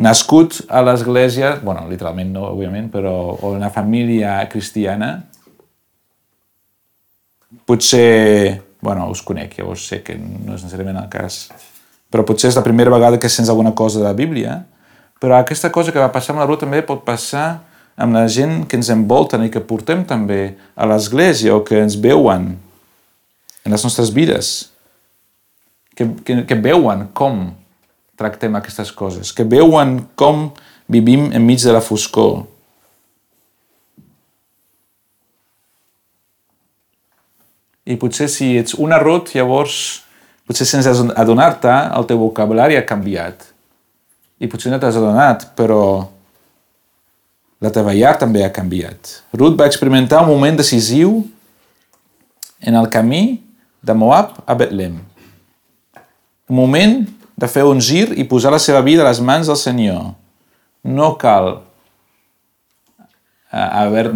nascut 0.00 0.62
a 0.68 0.80
l'església, 0.84 1.54
bueno, 1.64 1.86
literalment 1.88 2.32
no, 2.36 2.46
òbviament, 2.54 2.88
però 2.92 3.14
o 3.36 3.54
una 3.56 3.68
família 3.72 4.38
cristiana. 4.52 5.12
Potser, 7.68 8.60
bueno, 8.80 9.10
us 9.12 9.24
conec, 9.24 9.58
llavors 9.60 9.88
sé 9.92 10.00
que 10.04 10.16
no 10.16 10.56
és 10.56 10.64
necessàriament 10.64 11.02
el 11.04 11.12
cas. 11.12 11.42
Però 12.10 12.24
potser 12.26 12.50
és 12.50 12.58
la 12.58 12.66
primera 12.66 12.92
vegada 12.92 13.20
que 13.22 13.30
sents 13.30 13.50
alguna 13.50 13.72
cosa 13.76 14.00
de 14.00 14.08
la 14.08 14.16
Bíblia. 14.16 14.64
Però 15.20 15.36
aquesta 15.38 15.70
cosa 15.70 15.92
que 15.92 16.02
va 16.02 16.12
passar 16.12 16.34
amb 16.34 16.42
la 16.42 16.48
Ruth 16.48 16.64
també 16.64 16.82
pot 16.86 17.04
passar 17.06 17.62
amb 18.00 18.16
la 18.16 18.24
gent 18.32 18.64
que 18.66 18.78
ens 18.80 18.90
envolten 18.90 19.44
i 19.44 19.50
que 19.52 19.60
portem 19.60 20.02
també 20.08 20.56
a 20.74 20.88
l'església 20.88 21.54
o 21.54 21.62
que 21.66 21.78
ens 21.82 21.98
veuen 22.00 22.54
en 23.64 23.74
les 23.74 23.84
nostres 23.84 24.10
vides 24.16 24.70
que, 25.94 26.08
que, 26.24 26.38
que 26.48 26.56
veuen 26.56 27.10
com 27.12 27.50
tractem 28.20 28.56
aquestes 28.56 28.92
coses, 28.92 29.32
que 29.32 29.44
veuen 29.44 29.98
com 30.16 30.48
vivim 30.88 31.28
enmig 31.36 31.60
de 31.64 31.74
la 31.76 31.82
foscor. 31.84 32.46
I 37.84 37.96
potser 38.00 38.28
si 38.32 38.54
ets 38.60 38.76
una 38.78 39.00
Ruth, 39.00 39.34
llavors, 39.34 40.02
potser 40.50 40.66
sense 40.66 40.90
adonar-te, 41.14 41.70
el 41.94 42.08
teu 42.10 42.18
vocabulari 42.18 42.74
ha 42.74 42.86
canviat. 42.86 43.46
I 44.42 44.48
potser 44.50 44.72
no 44.72 44.80
t'has 44.82 44.98
adonat, 44.98 45.46
però 45.54 46.08
la 47.62 47.70
teva 47.70 47.94
llar 47.94 48.16
també 48.18 48.42
ha 48.42 48.50
canviat. 48.50 49.20
Ruth 49.36 49.54
va 49.60 49.68
experimentar 49.70 50.24
un 50.24 50.32
moment 50.32 50.58
decisiu 50.58 51.20
en 52.66 52.74
el 52.74 52.90
camí 52.90 53.38
de 53.84 53.94
Moab 53.94 54.40
a 54.42 54.56
Betlem. 54.58 54.98
Un 56.50 56.56
moment 56.56 56.98
de 57.38 57.48
fer 57.48 57.62
un 57.68 57.78
gir 57.80 58.10
i 58.18 58.26
posar 58.28 58.50
la 58.52 58.60
seva 58.60 58.82
vida 58.82 59.04
a 59.04 59.10
les 59.10 59.20
mans 59.22 59.46
del 59.46 59.60
Senyor. 59.60 60.10
No 60.82 61.12
cal 61.20 61.60
haver, 63.52 64.08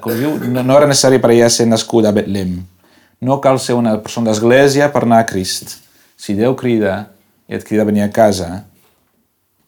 com 0.00 0.16
diu, 0.16 0.38
no, 0.48 0.62
no 0.62 0.78
era 0.78 0.88
necessari 0.88 1.20
per 1.20 1.34
ella 1.34 1.50
ser 1.52 1.68
nascuda 1.68 2.10
a 2.10 2.16
Betlem. 2.16 2.60
No 3.22 3.42
cal 3.42 3.60
ser 3.62 3.76
una 3.78 3.98
persona 4.02 4.30
d'església 4.30 4.88
per 4.94 5.04
anar 5.04 5.22
a 5.22 5.28
Crist. 5.28 5.81
Si 6.22 6.36
Déu 6.38 6.54
crida 6.54 7.08
i 7.50 7.56
et 7.58 7.64
crida 7.66 7.82
a 7.82 7.88
venir 7.88 8.04
a 8.04 8.12
casa, 8.14 8.62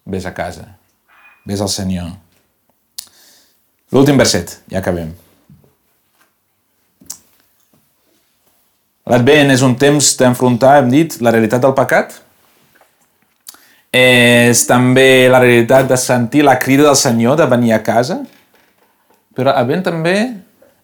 vés 0.06 0.26
a 0.28 0.30
casa. 0.36 0.68
Vés 1.42 1.58
al 1.60 1.72
Senyor. 1.72 2.12
L'últim 3.90 4.18
verset, 4.18 4.60
ja 4.70 4.78
acabem. 4.78 5.10
L'Advent 9.10 9.50
és 9.52 9.64
un 9.66 9.74
temps 9.76 10.12
d'enfrontar, 10.20 10.78
hem 10.78 10.94
dit, 10.94 11.18
la 11.20 11.34
realitat 11.34 11.64
del 11.64 11.74
pecat. 11.76 12.14
És 13.94 14.64
també 14.70 15.26
la 15.30 15.42
realitat 15.42 15.90
de 15.90 15.98
sentir 16.00 16.46
la 16.46 16.56
crida 16.62 16.86
del 16.86 16.98
Senyor 16.98 17.36
de 17.42 17.50
venir 17.50 17.74
a 17.74 17.82
casa. 17.84 18.22
Però 19.34 19.52
Advent 19.58 19.84
també 19.90 20.16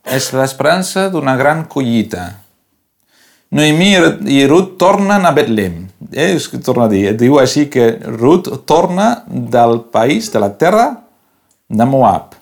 és 0.02 0.32
l'esperança 0.34 1.08
d'una 1.14 1.38
gran 1.38 1.64
collita. 1.70 2.32
Noemí 3.50 3.90
i 4.30 4.44
Ruth 4.46 4.76
tornen 4.78 5.26
a 5.26 5.32
Betlem. 5.34 5.88
Eh, 6.12 6.36
és 6.36 6.46
que 6.48 6.60
torna 6.62 6.86
a 6.86 6.92
dir, 6.92 7.10
diu 7.18 7.40
així 7.40 7.66
que 7.70 7.96
Ruth 8.06 8.50
torna 8.66 9.24
del 9.26 9.80
país, 9.90 10.30
de 10.30 10.42
la 10.42 10.52
terra 10.54 10.86
de 11.68 11.86
Moab 11.86 12.36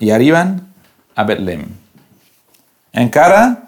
i 0.00 0.12
arriben 0.14 0.58
a 1.16 1.24
Betlem. 1.26 1.64
Encara 2.96 3.66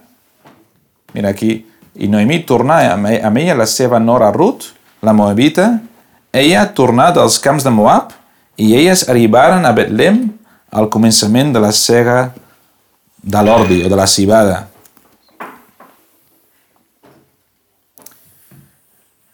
Mira 1.13 1.31
aquí, 1.31 1.65
i 1.97 2.07
Noemí 2.07 2.43
torna 2.45 2.83
amb 2.93 3.39
ella 3.41 3.57
la 3.57 3.67
seva 3.67 3.99
nora 3.99 4.29
Ruth, 4.31 4.75
la 5.03 5.15
Moabita, 5.17 5.79
ella 6.31 6.67
tornà 6.77 7.09
dels 7.17 7.39
camps 7.41 7.65
de 7.65 7.73
Moab 7.73 8.13
i 8.61 8.75
elles 8.77 9.07
arribaren 9.09 9.65
a 9.65 9.73
Betlem 9.73 10.21
al 10.71 10.91
començament 10.93 11.55
de 11.55 11.63
la 11.65 11.73
cega 11.73 12.19
de 13.19 13.43
l'ordi 13.43 13.81
o 13.87 13.91
de 13.91 13.97
la 13.99 14.07
cibada. 14.07 14.68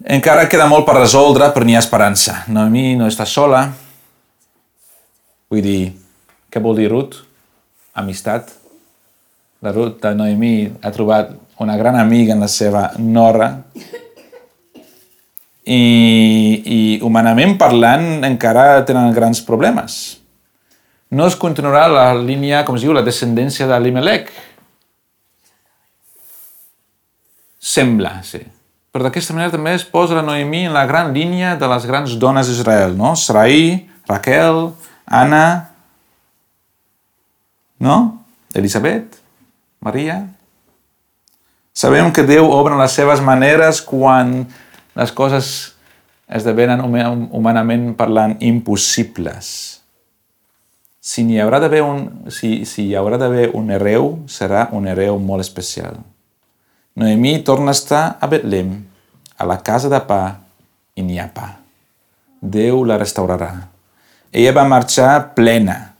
Encara 0.04 0.50
queda 0.52 0.66
molt 0.68 0.84
per 0.84 0.98
resoldre, 0.98 1.46
però 1.54 1.64
n'hi 1.64 1.78
ha 1.78 1.80
esperança. 1.80 2.42
Noemí 2.52 2.92
no 3.00 3.06
està 3.08 3.24
sola. 3.24 3.62
Vull 5.48 5.62
dir, 5.64 5.94
què 6.52 6.60
vol 6.60 6.76
dir 6.76 6.90
Ruth? 6.92 7.22
Amistat. 7.96 8.50
La 9.64 9.72
Ruth 9.72 10.02
de 10.02 10.10
Noemí 10.12 10.56
ha 10.84 10.92
trobat 10.92 11.30
una 11.64 11.78
gran 11.80 11.96
amiga 11.96 12.34
en 12.34 12.44
la 12.44 12.50
seva 12.52 12.90
nora 12.98 13.48
i, 15.64 15.78
i 15.80 16.80
humanament 17.00 17.54
parlant 17.56 18.26
encara 18.28 18.82
tenen 18.84 19.14
grans 19.16 19.40
problemes. 19.46 20.18
No 21.14 21.30
es 21.30 21.38
continuarà 21.40 21.86
la 21.88 22.10
línia, 22.18 22.60
com 22.68 22.76
es 22.76 22.84
diu, 22.84 22.92
la 22.92 23.06
descendència 23.06 23.70
de 23.70 23.78
l'Imelec. 23.80 24.28
Sembla, 27.56 28.18
sí. 28.26 28.42
Però 28.94 29.08
d'aquesta 29.08 29.34
manera 29.34 29.50
també 29.50 29.72
es 29.74 29.82
posa 29.82 30.14
la 30.14 30.22
Noemí 30.22 30.68
en 30.68 30.76
la 30.76 30.86
gran 30.86 31.10
línia 31.12 31.56
de 31.58 31.66
les 31.66 31.88
grans 31.90 32.14
dones 32.22 32.46
d'Israel, 32.46 32.94
no? 32.94 33.16
Sarai, 33.18 33.88
Raquel, 34.06 34.68
Anna, 35.10 35.72
no? 37.82 37.98
Elisabet, 38.54 39.18
Maria, 39.82 40.22
Sabem 41.74 42.12
que 42.14 42.22
Déu 42.22 42.46
obre 42.54 42.76
les 42.78 42.92
seves 42.94 43.18
maneres 43.18 43.80
quan 43.82 44.44
les 44.94 45.10
coses 45.10 45.48
esdevenen 46.30 46.84
humanament 47.34 47.88
parlant 47.98 48.36
impossibles. 48.38 49.48
Si 51.02 51.26
hi 51.26 51.40
haurà 51.42 51.58
d'haver 51.58 51.82
un, 51.82 52.30
si, 52.30 52.62
si 52.62 52.86
hi 52.86 52.94
haurà 52.94 53.18
un 53.58 53.74
hereu, 53.74 54.06
serà 54.30 54.68
un 54.70 54.86
hereu 54.86 55.18
molt 55.18 55.42
especial. 55.42 55.98
Noemí 56.94 57.40
torna 57.42 57.72
a 57.72 57.74
estar 57.74 58.18
a 58.20 58.26
Betlem, 58.30 58.84
a 59.36 59.46
la 59.50 59.58
casa 59.66 59.88
de 59.90 59.98
pa, 60.06 60.38
i 60.94 61.02
n'hi 61.02 61.18
ha 61.18 61.26
pa. 61.34 61.48
Déu 62.38 62.84
la 62.86 63.00
restaurarà. 63.00 63.50
Ella 64.30 64.52
va 64.54 64.62
marxar 64.70 65.34
plena, 65.34 65.96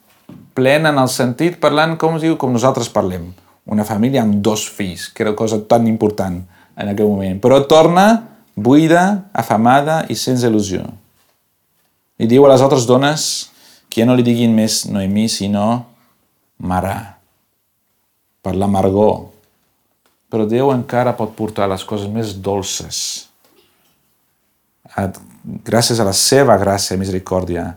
plena 0.54 0.92
en 0.94 1.00
el 1.02 1.10
sentit 1.10 1.58
parlant 1.58 1.96
com 1.98 2.14
es 2.14 2.22
diu, 2.22 2.36
com 2.38 2.54
nosaltres 2.54 2.92
parlem, 2.94 3.26
una 3.66 3.86
família 3.88 4.22
amb 4.22 4.38
dos 4.38 4.68
fills, 4.70 5.08
que 5.10 5.26
era 5.26 5.34
cosa 5.34 5.58
tan 5.66 5.90
important 5.90 6.38
en 6.78 6.92
aquell 6.92 7.10
moment. 7.10 7.42
Però 7.42 7.58
torna 7.66 8.06
buida, 8.54 9.26
afamada 9.34 10.04
i 10.06 10.14
sense 10.14 10.46
il·lusió. 10.46 10.86
I 12.22 12.30
diu 12.30 12.46
a 12.46 12.54
les 12.54 12.62
altres 12.62 12.86
dones 12.86 13.28
que 13.90 14.02
ja 14.02 14.06
no 14.06 14.14
li 14.14 14.22
diguin 14.22 14.54
més 14.54 14.84
Noemí, 14.86 15.26
sinó 15.26 15.90
Mara, 16.62 17.18
per 18.46 18.54
l'amargor. 18.54 19.33
Però 20.34 20.48
Déu 20.50 20.72
encara 20.74 21.14
pot 21.14 21.30
portar 21.38 21.70
les 21.70 21.86
coses 21.86 22.10
més 22.10 22.34
dolces 22.34 23.28
gràcies 25.44 26.00
a 26.00 26.06
la 26.06 26.12
seva 26.12 26.56
gràcia 26.60 26.94
i 26.94 27.00
misericòrdia, 27.00 27.74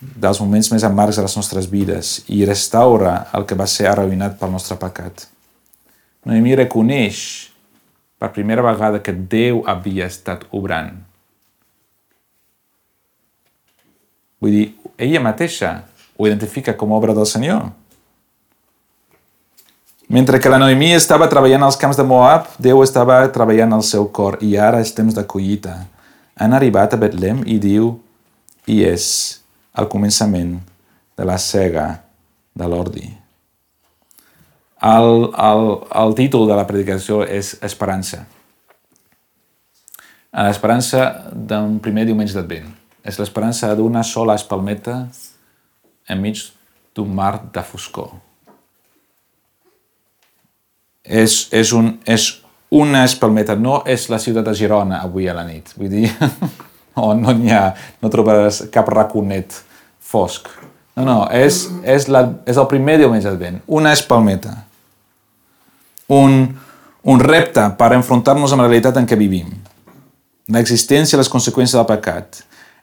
dels 0.00 0.40
moments 0.42 0.72
més 0.72 0.84
amargs 0.84 1.16
de 1.16 1.22
les 1.22 1.36
nostres 1.38 1.68
vides 1.70 2.24
i 2.26 2.42
restaura 2.44 3.28
el 3.36 3.46
que 3.46 3.58
va 3.58 3.68
ser 3.70 3.86
arruïnat 3.86 4.38
pel 4.40 4.50
nostre 4.50 4.76
pecat. 4.80 5.28
Noemí 6.26 6.56
reconeix 6.58 7.20
per 8.18 8.32
primera 8.34 8.64
vegada 8.66 9.02
que 9.02 9.14
Déu 9.14 9.62
havia 9.66 10.08
estat 10.10 10.44
obrant. 10.50 10.96
Vull 14.42 14.58
dir, 14.58 14.66
ella 14.98 15.22
mateixa 15.22 15.84
ho 16.18 16.26
identifica 16.26 16.74
com 16.74 16.90
a 16.90 16.98
obra 16.98 17.14
del 17.14 17.26
Senyor. 17.30 17.70
Mentre 20.12 20.40
que 20.40 20.50
la 20.52 20.58
Noemí 20.60 20.90
estava 20.92 21.24
treballant 21.32 21.62
als 21.64 21.78
camps 21.80 21.96
de 21.96 22.04
Moab, 22.04 22.50
Déu 22.60 22.82
estava 22.84 23.22
treballant 23.32 23.70
al 23.72 23.80
seu 23.88 24.10
cor 24.12 24.34
i 24.44 24.50
ara 24.60 24.82
és 24.84 24.90
temps 24.92 25.14
de 25.16 25.22
collita. 25.24 25.86
Han 26.36 26.52
arribat 26.52 26.92
a 26.92 26.98
Betlem 27.00 27.38
i 27.48 27.54
diu, 27.56 27.94
i 28.68 28.82
és 28.84 29.06
el 29.72 29.86
començament 29.88 30.58
de 31.16 31.24
la 31.24 31.38
cega 31.40 31.86
de 32.52 32.68
l'ordi. 32.68 33.06
El, 34.84 35.08
el, 35.32 35.64
el 36.02 36.12
títol 36.18 36.44
de 36.50 36.58
la 36.60 36.66
predicació 36.68 37.22
és 37.24 37.54
Esperança. 37.64 38.26
L'esperança 40.36 41.06
d'un 41.32 41.78
primer 41.80 42.04
diumenge 42.10 42.36
d'Advent. 42.36 42.68
És 43.00 43.16
l'esperança 43.16 43.72
d'una 43.80 44.04
sola 44.04 44.36
espalmeta 44.36 45.06
enmig 46.12 46.44
d'un 46.92 47.16
mar 47.16 47.38
de 47.48 47.64
foscor 47.64 48.12
és, 51.04 51.48
és, 51.52 51.72
un, 51.72 51.96
és 52.06 52.28
una 52.72 53.04
espalmeta, 53.04 53.56
no 53.58 53.82
és 53.86 54.08
la 54.08 54.20
ciutat 54.22 54.46
de 54.46 54.54
Girona 54.56 55.02
avui 55.02 55.28
a 55.28 55.34
la 55.36 55.44
nit. 55.46 55.74
Vull 55.76 55.90
dir, 55.92 56.08
no, 56.96 57.12
no 57.18 57.34
n'hi 57.36 57.52
ha, 57.52 57.66
no 58.02 58.10
trobaràs 58.12 58.64
cap 58.72 58.88
raconet 58.92 59.58
fosc. 60.00 60.48
No, 60.96 61.06
no, 61.08 61.18
és, 61.32 61.64
és, 61.88 62.08
la, 62.12 62.26
és 62.48 62.58
el 62.60 62.68
primer 62.68 62.98
diumenge 63.00 63.30
d'Advent, 63.30 63.62
una 63.72 63.94
espalmeta. 63.96 64.54
Un, 66.12 66.42
un 67.08 67.22
repte 67.22 67.64
per 67.78 67.94
enfrontar-nos 67.96 68.52
amb 68.52 68.64
la 68.64 68.68
realitat 68.68 68.98
en 69.00 69.08
què 69.08 69.16
vivim. 69.16 69.48
L'existència 70.52 71.16
i 71.16 71.20
les 71.20 71.30
conseqüències 71.32 71.78
del 71.78 71.88
pecat. 71.88 72.42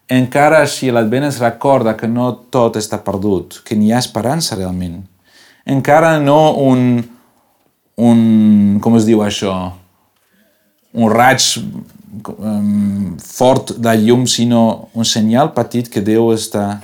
Encara 0.10 0.63
si 0.65 0.89
l'Advent 0.89 1.27
ens 1.27 1.38
recorda 1.43 1.93
que 1.97 2.10
no 2.10 2.32
tot 2.49 2.79
està 2.79 2.97
perdut, 3.05 3.60
que 3.62 3.77
n'hi 3.77 3.93
ha 3.93 4.01
esperança 4.01 4.58
realment. 4.58 5.03
Encara 5.69 6.15
no 6.23 6.55
un, 6.65 7.03
un, 7.99 8.79
com 8.83 8.95
es 8.99 9.07
diu 9.07 9.23
això, 9.25 9.53
un 10.95 11.12
raig 11.12 11.43
um, 11.59 13.17
fort 13.21 13.75
de 13.77 13.95
llum, 14.01 14.25
sinó 14.27 14.89
un 14.93 15.05
senyal 15.05 15.51
petit 15.55 15.91
que 15.91 16.03
Déu 16.05 16.31
està 16.33 16.79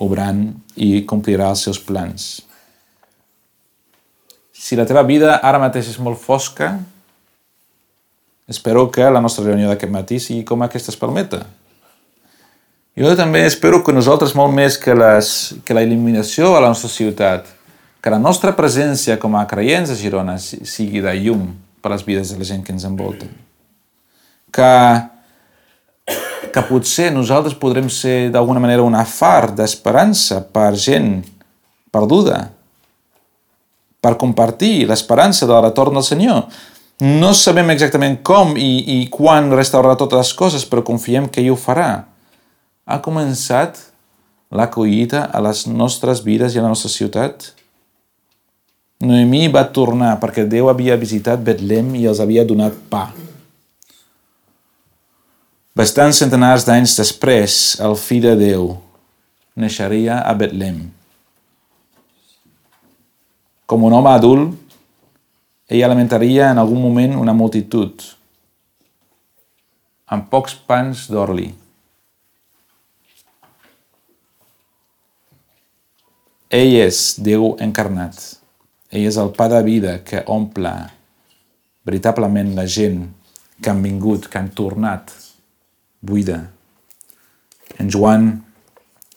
obrant 0.00 0.46
i 0.76 1.02
complirà 1.08 1.50
els 1.52 1.66
seus 1.66 1.80
plans. 1.82 2.30
Si 4.56 4.76
la 4.76 4.86
teva 4.88 5.02
vida 5.08 5.38
ara 5.42 5.60
mateix 5.60 5.90
és 5.90 6.00
molt 6.00 6.20
fosca, 6.20 6.74
espero 8.48 8.88
que 8.92 9.08
la 9.08 9.22
nostra 9.22 9.44
reunió 9.46 9.70
d'aquest 9.70 9.92
matí 9.92 10.20
sigui 10.20 10.44
com 10.44 10.62
aquesta 10.62 10.92
espalmeta. 10.94 11.44
Jo 12.98 13.14
també 13.16 13.44
espero 13.46 13.80
que 13.84 13.94
nosaltres, 13.94 14.34
molt 14.36 14.52
més 14.52 14.76
que, 14.80 14.92
les, 14.96 15.28
que 15.64 15.76
la 15.76 15.84
il·luminació 15.86 16.56
a 16.56 16.60
la 16.64 16.72
nostra 16.72 16.90
ciutat, 16.92 17.46
que 18.00 18.12
la 18.12 18.18
nostra 18.18 18.54
presència 18.56 19.18
com 19.20 19.36
a 19.36 19.46
creients 19.48 19.92
a 19.92 19.96
Girona 19.98 20.38
sigui 20.40 21.02
de 21.04 21.12
llum 21.20 21.50
per 21.80 21.92
les 21.92 22.04
vides 22.06 22.32
de 22.32 22.38
la 22.40 22.48
gent 22.48 22.62
que 22.64 22.72
ens 22.72 22.86
envolta. 22.88 23.28
Que, 24.50 24.72
que 26.52 26.62
potser 26.68 27.10
nosaltres 27.12 27.58
podrem 27.60 27.90
ser 27.92 28.30
d'alguna 28.32 28.62
manera 28.62 28.86
una 28.86 29.04
far 29.04 29.52
d'esperança 29.56 30.40
per 30.52 30.72
gent 30.80 31.20
perduda, 31.92 32.48
per 34.00 34.16
compartir 34.16 34.88
l'esperança 34.88 35.46
del 35.46 35.60
retorn 35.66 35.98
del 35.98 36.06
Senyor. 36.06 36.44
No 37.04 37.32
sabem 37.36 37.72
exactament 37.72 38.18
com 38.24 38.56
i, 38.60 38.72
i 38.96 38.98
quan 39.12 39.52
restaurarà 39.52 39.96
totes 40.00 40.20
les 40.20 40.32
coses, 40.36 40.66
però 40.68 40.84
confiem 40.84 41.28
que 41.28 41.44
ell 41.44 41.52
ho 41.52 41.60
farà. 41.60 41.90
Ha 42.88 43.00
començat 43.04 43.78
la 44.50 44.66
collita 44.72 45.26
a 45.30 45.40
les 45.44 45.66
nostres 45.68 46.24
vides 46.24 46.56
i 46.56 46.60
a 46.60 46.64
la 46.64 46.72
nostra 46.72 46.90
ciutat? 46.92 47.52
Noemí 49.00 49.46
va 49.48 49.62
tornar 49.64 50.18
perquè 50.20 50.44
Déu 50.44 50.68
havia 50.68 50.98
visitat 51.00 51.40
Betlem 51.40 51.94
i 51.96 52.04
els 52.10 52.18
havia 52.20 52.44
donat 52.44 52.74
pa. 52.92 53.06
Bastants 55.72 56.18
centenars 56.20 56.66
d'anys 56.68 56.98
després, 56.98 57.54
el 57.80 57.96
fill 57.96 58.26
de 58.26 58.34
Déu 58.36 58.74
naixeria 59.56 60.18
a 60.20 60.34
Betlem. 60.36 60.82
Com 63.64 63.86
un 63.88 63.96
home 63.96 64.12
adult, 64.12 64.74
ell 65.70 65.84
alimentaria 65.86 66.50
en 66.52 66.60
algun 66.60 66.82
moment 66.82 67.16
una 67.22 67.32
multitud 67.32 68.04
amb 70.10 70.26
pocs 70.28 70.58
pans 70.68 71.06
d'orli. 71.08 71.46
Ell 76.50 76.76
és 76.82 77.00
Déu 77.22 77.54
encarnat. 77.62 78.39
Ell 78.90 79.06
és 79.06 79.18
el 79.22 79.30
pa 79.36 79.46
de 79.50 79.60
vida 79.62 80.00
que 80.06 80.24
omple 80.26 80.72
veritablement 81.86 82.54
la 82.56 82.66
gent 82.66 83.04
que 83.62 83.70
han 83.70 83.82
vingut, 83.82 84.26
que 84.28 84.38
han 84.38 84.50
tornat 84.56 85.12
buida. 86.00 86.40
En 87.78 87.90
Joan 87.92 88.32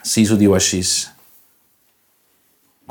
6 0.03 0.33
ho 0.33 0.37
diu 0.39 0.53
així. 0.55 0.83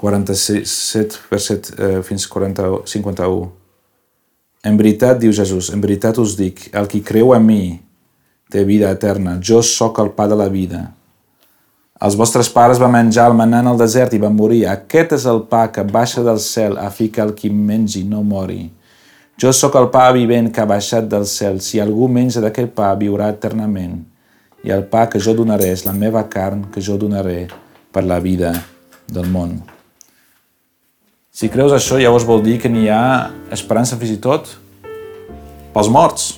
47, 0.03 1.21
verset 1.31 1.69
eh, 1.77 2.01
fins 2.03 2.27
40, 2.27 2.71
51. 2.91 3.51
En 4.67 4.79
veritat, 4.79 5.19
diu 5.23 5.35
Jesús, 5.35 5.71
en 5.75 5.83
veritat 5.83 6.19
us 6.23 6.35
dic, 6.39 6.69
el 6.75 6.89
qui 6.91 7.03
creu 7.07 7.35
en 7.37 7.47
mi 7.47 7.63
té 8.51 8.65
vida 8.67 8.91
eterna. 8.95 9.37
Jo 9.43 9.61
sóc 9.63 10.01
el 10.03 10.13
pa 10.17 10.29
de 10.31 10.39
la 10.39 10.49
vida. 10.51 10.89
Els 12.03 12.17
vostres 12.19 12.49
pares 12.51 12.81
van 12.83 12.91
menjar 12.91 13.29
el 13.31 13.37
manà 13.39 13.61
en 13.63 13.69
el 13.71 13.79
desert 13.79 14.15
i 14.17 14.19
van 14.19 14.35
morir. 14.35 14.65
Aquest 14.67 15.13
és 15.15 15.27
el 15.31 15.45
pa 15.47 15.69
que 15.71 15.85
baixa 15.87 16.25
del 16.27 16.41
cel 16.43 16.75
a 16.83 16.89
fi 16.91 17.07
que 17.15 17.23
el 17.23 17.31
qui 17.39 17.51
mengi 17.55 18.03
no 18.03 18.25
mori. 18.27 18.65
Jo 19.39 19.53
sóc 19.55 19.79
el 19.79 19.87
pa 19.95 20.09
vivent 20.15 20.49
que 20.51 20.65
ha 20.65 20.67
baixat 20.67 21.07
del 21.13 21.29
cel. 21.31 21.61
Si 21.63 21.79
algú 21.79 22.09
menja 22.11 22.43
d'aquest 22.43 22.75
pa, 22.75 22.91
viurà 22.99 23.31
eternament. 23.31 24.01
I 24.67 24.75
el 24.75 24.83
pa 24.91 25.05
que 25.07 25.23
jo 25.23 25.37
donaré 25.39 25.71
és 25.77 25.87
la 25.87 25.95
meva 25.95 26.25
carn 26.31 26.67
que 26.75 26.83
jo 26.83 26.99
donaré 26.99 27.47
per 27.95 28.03
la 28.03 28.19
vida 28.19 28.51
del 29.07 29.31
món. 29.31 29.61
Si 31.31 31.49
creus 31.55 31.71
això, 31.71 32.03
llavors 32.03 32.27
vol 32.27 32.43
dir 32.43 32.59
que 32.59 32.71
n'hi 32.71 32.89
ha 32.91 33.31
esperança 33.55 33.97
fins 33.97 34.17
i 34.17 34.21
tot 34.23 34.57
pels 35.71 35.89
morts. 35.89 36.31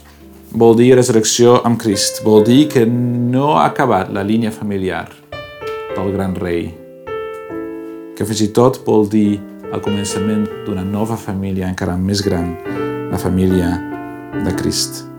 Vol 0.53 0.77
dir 0.77 0.93
resurrecció 0.95 1.63
amb 1.65 1.81
Crist. 1.81 2.21
Vol 2.23 2.45
dir 2.45 2.67
que 2.69 2.85
no 2.85 3.55
ha 3.57 3.71
acabat 3.73 4.13
la 4.13 4.23
línia 4.23 4.53
familiar 4.53 5.24
del 5.95 6.13
gran 6.13 6.35
rei, 6.35 6.69
que 8.15 8.27
fins 8.27 8.45
i 8.45 8.51
tot 8.55 8.83
vol 8.87 9.09
dir 9.11 9.41
el 9.73 9.83
començament 9.83 10.47
d'una 10.67 10.85
nova 10.87 11.17
família 11.19 11.71
encara 11.71 11.97
més 11.99 12.23
gran, 12.27 12.55
la 13.11 13.19
família 13.19 13.75
de 14.45 14.55
Crist. 14.59 15.14